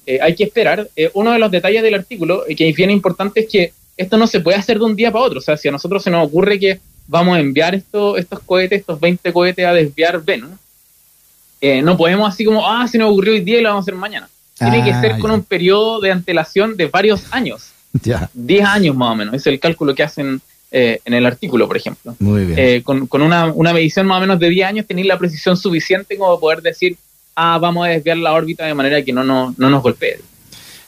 Eh, 0.06 0.18
hay 0.20 0.34
que 0.34 0.44
esperar. 0.44 0.86
Eh, 0.96 1.10
uno 1.14 1.32
de 1.32 1.38
los 1.38 1.50
detalles 1.50 1.82
del 1.82 1.94
artículo 1.94 2.44
eh, 2.46 2.54
que 2.54 2.68
es 2.68 2.76
bien 2.76 2.90
importante 2.90 3.40
es 3.40 3.46
que 3.50 3.72
esto 3.96 4.16
no 4.16 4.26
se 4.26 4.40
puede 4.40 4.56
hacer 4.58 4.78
de 4.78 4.84
un 4.84 4.96
día 4.96 5.10
para 5.12 5.24
otro. 5.24 5.38
O 5.38 5.42
sea, 5.42 5.56
si 5.56 5.68
a 5.68 5.72
nosotros 5.72 6.02
se 6.02 6.10
nos 6.10 6.26
ocurre 6.26 6.58
que 6.58 6.80
vamos 7.06 7.36
a 7.36 7.40
enviar 7.40 7.74
esto, 7.74 8.16
estos 8.16 8.40
cohetes, 8.40 8.80
estos 8.80 8.98
20 9.00 9.32
cohetes 9.32 9.64
a 9.66 9.72
desviar 9.72 10.22
Venus, 10.22 10.50
eh, 11.60 11.80
no 11.82 11.96
podemos 11.96 12.28
así 12.32 12.44
como, 12.44 12.68
ah, 12.68 12.86
se 12.88 12.98
nos 12.98 13.10
ocurrió 13.10 13.32
hoy 13.32 13.40
día 13.40 13.58
y 13.58 13.62
lo 13.62 13.68
vamos 13.70 13.82
a 13.82 13.84
hacer 13.84 13.94
mañana. 13.94 14.28
Tiene 14.58 14.82
Ah, 14.82 14.84
que 14.84 14.94
ser 15.00 15.18
con 15.18 15.30
ya. 15.30 15.34
un 15.36 15.42
periodo 15.44 16.00
de 16.00 16.12
antelación 16.12 16.76
de 16.76 16.86
varios 16.86 17.24
años. 17.32 17.70
Ya, 18.02 18.28
10 18.34 18.64
años 18.66 18.96
más 18.96 19.12
o 19.12 19.14
menos. 19.14 19.34
Es 19.36 19.46
el 19.46 19.60
cálculo 19.60 19.94
que 19.94 20.02
hacen 20.02 20.40
eh, 20.72 20.98
en 21.04 21.14
el 21.14 21.24
artículo, 21.26 21.68
por 21.68 21.76
ejemplo. 21.76 22.16
muy 22.18 22.44
bien. 22.44 22.58
Eh, 22.58 22.82
con 22.82 23.06
con 23.06 23.22
una, 23.22 23.52
una 23.52 23.72
medición 23.72 24.04
más 24.08 24.18
o 24.18 24.20
menos 24.22 24.40
de 24.40 24.48
10 24.50 24.66
años 24.68 24.86
tenéis 24.86 25.06
la 25.06 25.16
precisión 25.16 25.56
suficiente 25.56 26.18
como 26.18 26.40
poder 26.40 26.60
decir, 26.60 26.96
ah, 27.36 27.56
vamos 27.58 27.86
a 27.86 27.90
desviar 27.90 28.16
la 28.16 28.32
órbita 28.32 28.66
de 28.66 28.74
manera 28.74 29.00
que 29.04 29.12
no, 29.12 29.22
nos- 29.22 29.56
no 29.56 29.70
nos 29.70 29.80
golpee. 29.80 30.18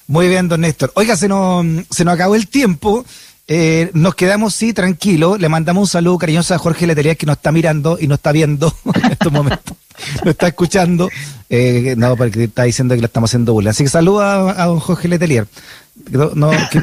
Muy 0.08 0.28
bien, 0.28 0.48
don 0.48 0.60
Néstor. 0.60 0.92
Oiga, 0.94 1.16
se 1.16 1.28
nos, 1.28 1.64
se 1.90 2.04
nos 2.04 2.14
acabó 2.14 2.34
el 2.34 2.48
tiempo. 2.48 3.04
Eh, 3.48 3.90
nos 3.94 4.14
quedamos, 4.14 4.54
sí, 4.54 4.72
tranquilos. 4.72 5.40
Le 5.40 5.48
mandamos 5.48 5.82
un 5.82 5.88
saludo 5.88 6.18
cariñoso 6.18 6.54
a 6.54 6.58
Jorge 6.58 6.86
Letelier 6.86 7.16
que 7.16 7.26
nos 7.26 7.36
está 7.36 7.52
mirando 7.52 7.96
y 8.00 8.06
nos 8.06 8.18
está 8.18 8.32
viendo 8.32 8.72
en 8.94 9.12
estos 9.12 9.32
momentos. 9.32 9.76
Nos 10.24 10.26
está 10.32 10.48
escuchando. 10.48 11.08
Eh, 11.48 11.94
no, 11.96 12.16
porque 12.16 12.44
está 12.44 12.64
diciendo 12.64 12.94
que 12.94 13.00
le 13.00 13.06
estamos 13.06 13.30
haciendo 13.30 13.52
bullying. 13.52 13.70
Así 13.70 13.84
que 13.84 13.90
saluda 13.90 14.62
a, 14.62 14.66
don 14.66 14.80
Jorge 14.80 15.08
Letelier. 15.08 15.46
No, 16.10 16.50
que- 16.70 16.82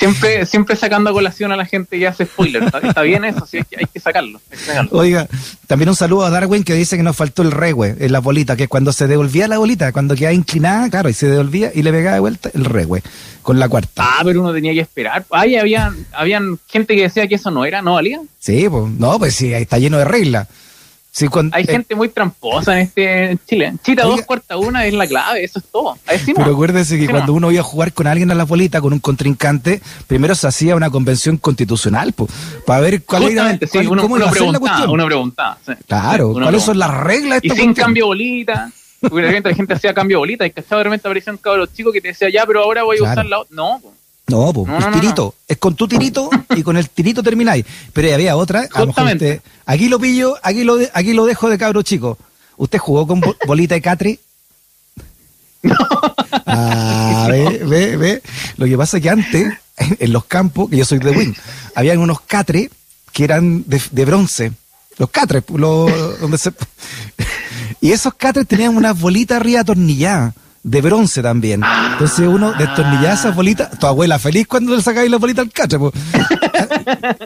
Siempre, 0.00 0.46
siempre 0.46 0.76
sacando 0.76 1.10
a 1.10 1.12
colación 1.12 1.52
a 1.52 1.56
la 1.56 1.66
gente 1.66 1.98
que 1.98 2.06
hace 2.06 2.24
spoiler. 2.24 2.62
Está, 2.62 2.78
está 2.78 3.02
bien 3.02 3.22
eso, 3.26 3.44
sí, 3.46 3.58
hay 3.58 3.64
que, 3.64 3.76
hay 3.78 3.86
que 3.86 4.00
sacarlo. 4.00 4.40
hay 4.50 4.58
que 4.58 4.64
sacarlo. 4.64 4.90
Oiga, 4.92 5.28
también 5.66 5.90
un 5.90 5.94
saludo 5.94 6.24
a 6.24 6.30
Darwin 6.30 6.64
que 6.64 6.72
dice 6.74 6.96
que 6.96 7.02
nos 7.02 7.14
faltó 7.14 7.42
el 7.42 7.50
regue 7.50 7.96
en 7.98 8.10
la 8.10 8.20
bolita, 8.20 8.56
que 8.56 8.66
cuando 8.66 8.94
se 8.94 9.06
devolvía 9.06 9.46
la 9.46 9.58
bolita, 9.58 9.92
cuando 9.92 10.16
quedaba 10.16 10.32
inclinada, 10.32 10.88
claro, 10.88 11.10
y 11.10 11.12
se 11.12 11.28
devolvía 11.28 11.70
y 11.74 11.82
le 11.82 11.92
pegaba 11.92 12.14
de 12.14 12.20
vuelta 12.20 12.50
el 12.54 12.64
regue 12.64 13.02
con 13.42 13.58
la 13.58 13.68
cuarta. 13.68 14.02
Ah, 14.02 14.22
pero 14.24 14.40
uno 14.40 14.54
tenía 14.54 14.72
que 14.72 14.80
esperar. 14.80 15.26
Ahí 15.30 15.56
había, 15.56 15.92
habían 16.12 16.58
gente 16.66 16.96
que 16.96 17.02
decía 17.02 17.26
que 17.28 17.34
eso 17.34 17.50
no 17.50 17.66
era, 17.66 17.82
no 17.82 17.94
valía. 17.94 18.20
Sí, 18.38 18.68
pues, 18.70 18.90
no, 18.90 19.18
pues 19.18 19.34
sí, 19.34 19.52
ahí 19.52 19.62
está 19.62 19.78
lleno 19.78 19.98
de 19.98 20.06
reglas. 20.06 20.48
Sí, 21.12 21.26
cuando- 21.26 21.56
Hay 21.56 21.64
eh, 21.64 21.66
gente 21.66 21.94
muy 21.96 22.08
tramposa 22.08 22.74
en 22.78 22.86
este 22.86 23.30
en 23.32 23.40
Chile. 23.44 23.72
Chita 23.82 24.04
Oiga. 24.06 24.16
dos 24.16 24.26
cuarta 24.26 24.56
una 24.56 24.86
es 24.86 24.94
la 24.94 25.06
clave, 25.08 25.42
eso 25.42 25.58
es 25.58 25.64
todo. 25.66 25.98
Pero 26.36 26.52
acuérdese 26.52 26.98
que 26.98 27.08
cuando 27.08 27.32
no. 27.32 27.38
uno 27.38 27.50
iba 27.50 27.60
a 27.60 27.64
jugar 27.64 27.92
con 27.92 28.06
alguien 28.06 28.30
a 28.30 28.34
la 28.34 28.44
bolita, 28.44 28.80
con 28.80 28.92
un 28.92 29.00
contrincante, 29.00 29.80
primero 30.06 30.34
se 30.36 30.46
hacía 30.46 30.76
una 30.76 30.88
convención 30.88 31.36
constitucional, 31.36 32.12
pues, 32.12 32.30
para 32.64 32.80
ver 32.80 33.02
cuál 33.02 33.24
era, 33.24 33.30
Justamente, 33.32 33.66
sí, 33.66 33.72
cuál- 33.78 33.88
uno, 33.88 34.02
cómo 34.02 34.14
uno 34.14 34.24
iba 34.24 34.30
a 34.30 34.34
ser 34.34 34.48
la 34.52 34.58
cuestión. 34.60 34.90
uno 34.90 35.06
preguntaba. 35.06 35.58
sí. 35.66 35.72
Claro, 35.88 36.28
uno 36.28 36.44
¿cuáles 36.46 36.62
son 36.62 36.78
las 36.78 36.90
reglas 36.94 37.40
de 37.40 37.46
Y 37.48 37.50
sin 37.50 37.58
cuestión? 37.66 37.74
cambio 37.86 38.06
bolita. 38.06 38.70
Porque 39.00 39.16
de 39.16 39.22
repente 39.28 39.48
la 39.48 39.54
gente 39.56 39.72
hacía 39.74 39.94
cambio 39.94 40.18
bolita 40.18 40.46
y 40.46 40.50
cachado 40.50 40.76
de 40.78 40.84
repente 40.84 41.08
aparecía 41.08 41.32
un 41.32 41.38
cabro 41.38 41.64
chico 41.66 41.90
que 41.90 42.02
te 42.02 42.08
decía, 42.08 42.28
ya, 42.30 42.44
pero 42.46 42.62
ahora 42.62 42.82
voy 42.82 42.96
a 42.96 43.00
Claro. 43.00 43.12
usar 43.12 43.26
la 43.26 43.38
otra. 43.40 43.56
No, 43.56 43.80
po. 43.82 43.94
No, 44.30 44.52
pues, 44.52 44.66
No, 44.68 44.78
es 44.78 44.84
no, 44.84 44.90
no, 44.90 45.00
tirito. 45.00 45.34
Es 45.48 45.58
con 45.58 45.74
tu 45.74 45.86
tirito 45.88 46.30
y 46.56 46.62
con 46.62 46.76
el 46.76 46.88
tirito 46.90 47.22
termináis. 47.22 47.64
Pero 47.92 48.14
había 48.14 48.36
otra. 48.36 48.66
a 48.72 48.80
lo 48.80 48.86
mejor 48.88 49.04
usted- 49.12 49.40
aquí 49.66 49.88
lo 49.88 49.98
pillo, 49.98 50.36
aquí 50.42 50.64
lo, 50.64 50.76
de- 50.76 50.90
aquí 50.94 51.12
lo 51.12 51.26
dejo 51.26 51.48
de 51.48 51.58
cabro 51.58 51.82
chico. 51.82 52.16
¿Usted 52.56 52.78
jugó 52.78 53.06
con 53.06 53.20
bo- 53.20 53.36
bolita 53.46 53.74
de 53.74 53.80
Catri? 53.82 54.20
Ah, 56.46 57.26
ve, 57.30 57.58
ve, 57.66 57.96
ve. 57.96 58.22
Lo 58.56 58.66
que 58.66 58.76
pasa 58.76 58.96
es 58.98 59.02
que 59.02 59.10
antes, 59.10 59.52
en, 59.76 60.12
los 60.12 60.24
campos, 60.24 60.68
que 60.70 60.76
yo 60.76 60.84
soy 60.84 60.98
de 60.98 61.10
Win, 61.10 61.36
habían 61.74 61.98
unos 61.98 62.20
catres 62.22 62.70
que 63.12 63.24
eran 63.24 63.64
de, 63.66 63.80
de 63.90 64.04
bronce. 64.04 64.52
Los 64.98 65.10
catres, 65.10 65.42
los, 65.54 66.20
donde 66.20 66.38
se... 66.38 66.52
Y 67.82 67.92
esos 67.92 68.12
catres 68.14 68.46
tenían 68.46 68.76
unas 68.76 68.98
bolitas 69.00 69.36
arriba 69.40 69.60
atornilladas, 69.60 70.34
de 70.62 70.80
bronce 70.82 71.22
también. 71.22 71.62
Entonces 71.92 72.26
uno 72.28 72.52
destornillaba 72.52 73.14
esas 73.14 73.34
bolitas, 73.34 73.78
tu 73.78 73.86
abuela 73.86 74.18
feliz 74.18 74.46
cuando 74.46 74.74
le 74.76 74.82
sacabais 74.82 75.10
la 75.10 75.16
bolita 75.18 75.40
al 75.42 75.50
catre. 75.50 75.78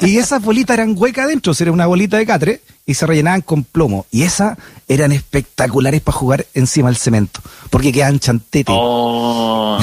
Y 0.00 0.18
esas 0.18 0.42
bolitas 0.42 0.74
eran 0.74 0.94
huecas 0.96 1.24
adentro, 1.26 1.50
o 1.52 1.54
sea, 1.54 1.64
era 1.64 1.72
una 1.72 1.86
bolita 1.86 2.16
de 2.16 2.26
catre 2.26 2.60
y 2.86 2.94
se 2.94 3.06
rellenaban 3.06 3.40
con 3.42 3.64
plomo. 3.64 4.06
Y 4.10 4.22
esas 4.22 4.56
eran 4.88 5.12
espectaculares 5.12 6.00
para 6.00 6.16
jugar 6.16 6.46
encima 6.54 6.88
del 6.88 6.96
cemento, 6.96 7.40
porque 7.70 7.92
quedaban 7.92 8.20
chantete. 8.20 8.70
Oh. 8.74 9.78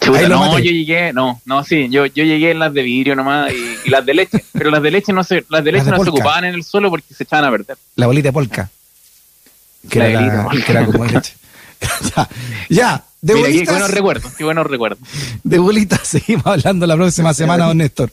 Chuta, 0.00 0.28
no, 0.28 0.38
maté. 0.52 0.64
yo 0.64 0.70
llegué, 0.70 1.12
no, 1.12 1.40
no, 1.44 1.64
sí, 1.64 1.88
yo, 1.90 2.06
yo 2.06 2.24
llegué 2.24 2.52
en 2.52 2.60
las 2.60 2.72
de 2.72 2.82
vidrio 2.82 3.16
nomás 3.16 3.52
y, 3.52 3.88
y 3.88 3.90
las 3.90 4.06
de 4.06 4.14
leche, 4.14 4.44
pero 4.52 4.70
las 4.70 4.80
de 4.82 4.90
leche 4.92 5.12
no 5.12 5.24
se, 5.24 5.44
las 5.48 5.64
de 5.64 5.72
leche 5.72 5.86
de 5.86 5.90
no 5.90 6.02
se 6.04 6.10
ocupaban 6.10 6.44
en 6.44 6.54
el 6.54 6.62
suelo 6.62 6.88
porque 6.88 7.12
se 7.12 7.24
echaban 7.24 7.44
a 7.46 7.50
perder. 7.50 7.76
La 7.96 8.06
bolita 8.06 8.28
de 8.28 8.32
polka. 8.32 8.70
Que 9.90 9.98
La 9.98 10.06
era, 10.08 10.20
la- 10.20 10.48
que 10.64 10.72
era 10.72 10.86
como 10.86 11.04
de 11.04 11.12
leche. 11.12 11.34
ya, 12.16 12.28
ya, 12.68 13.04
de 13.20 13.34
Mira, 13.34 13.46
qué 13.48 13.52
bolitas, 13.54 13.74
buenos 13.74 13.90
recuerdos, 13.90 14.32
qué 14.34 14.44
buenos 14.44 14.66
recuerdos. 14.66 14.98
de 15.44 15.58
bolitas 15.58 16.00
seguimos 16.08 16.46
hablando 16.46 16.86
la 16.86 16.96
próxima 16.96 17.34
semana, 17.34 17.66
don 17.66 17.78
Néstor. 17.78 18.10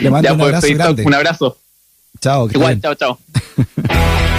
Le 0.00 0.10
mando 0.10 0.26
Ya 0.28 0.32
un 0.32 0.38
pues, 0.38 0.46
abrazo 0.54 0.74
grande. 0.74 1.04
un 1.04 1.14
abrazo. 1.14 1.58
Chao, 2.20 2.48
Igual, 2.50 2.80
chao, 2.80 2.94
chao. 2.94 3.18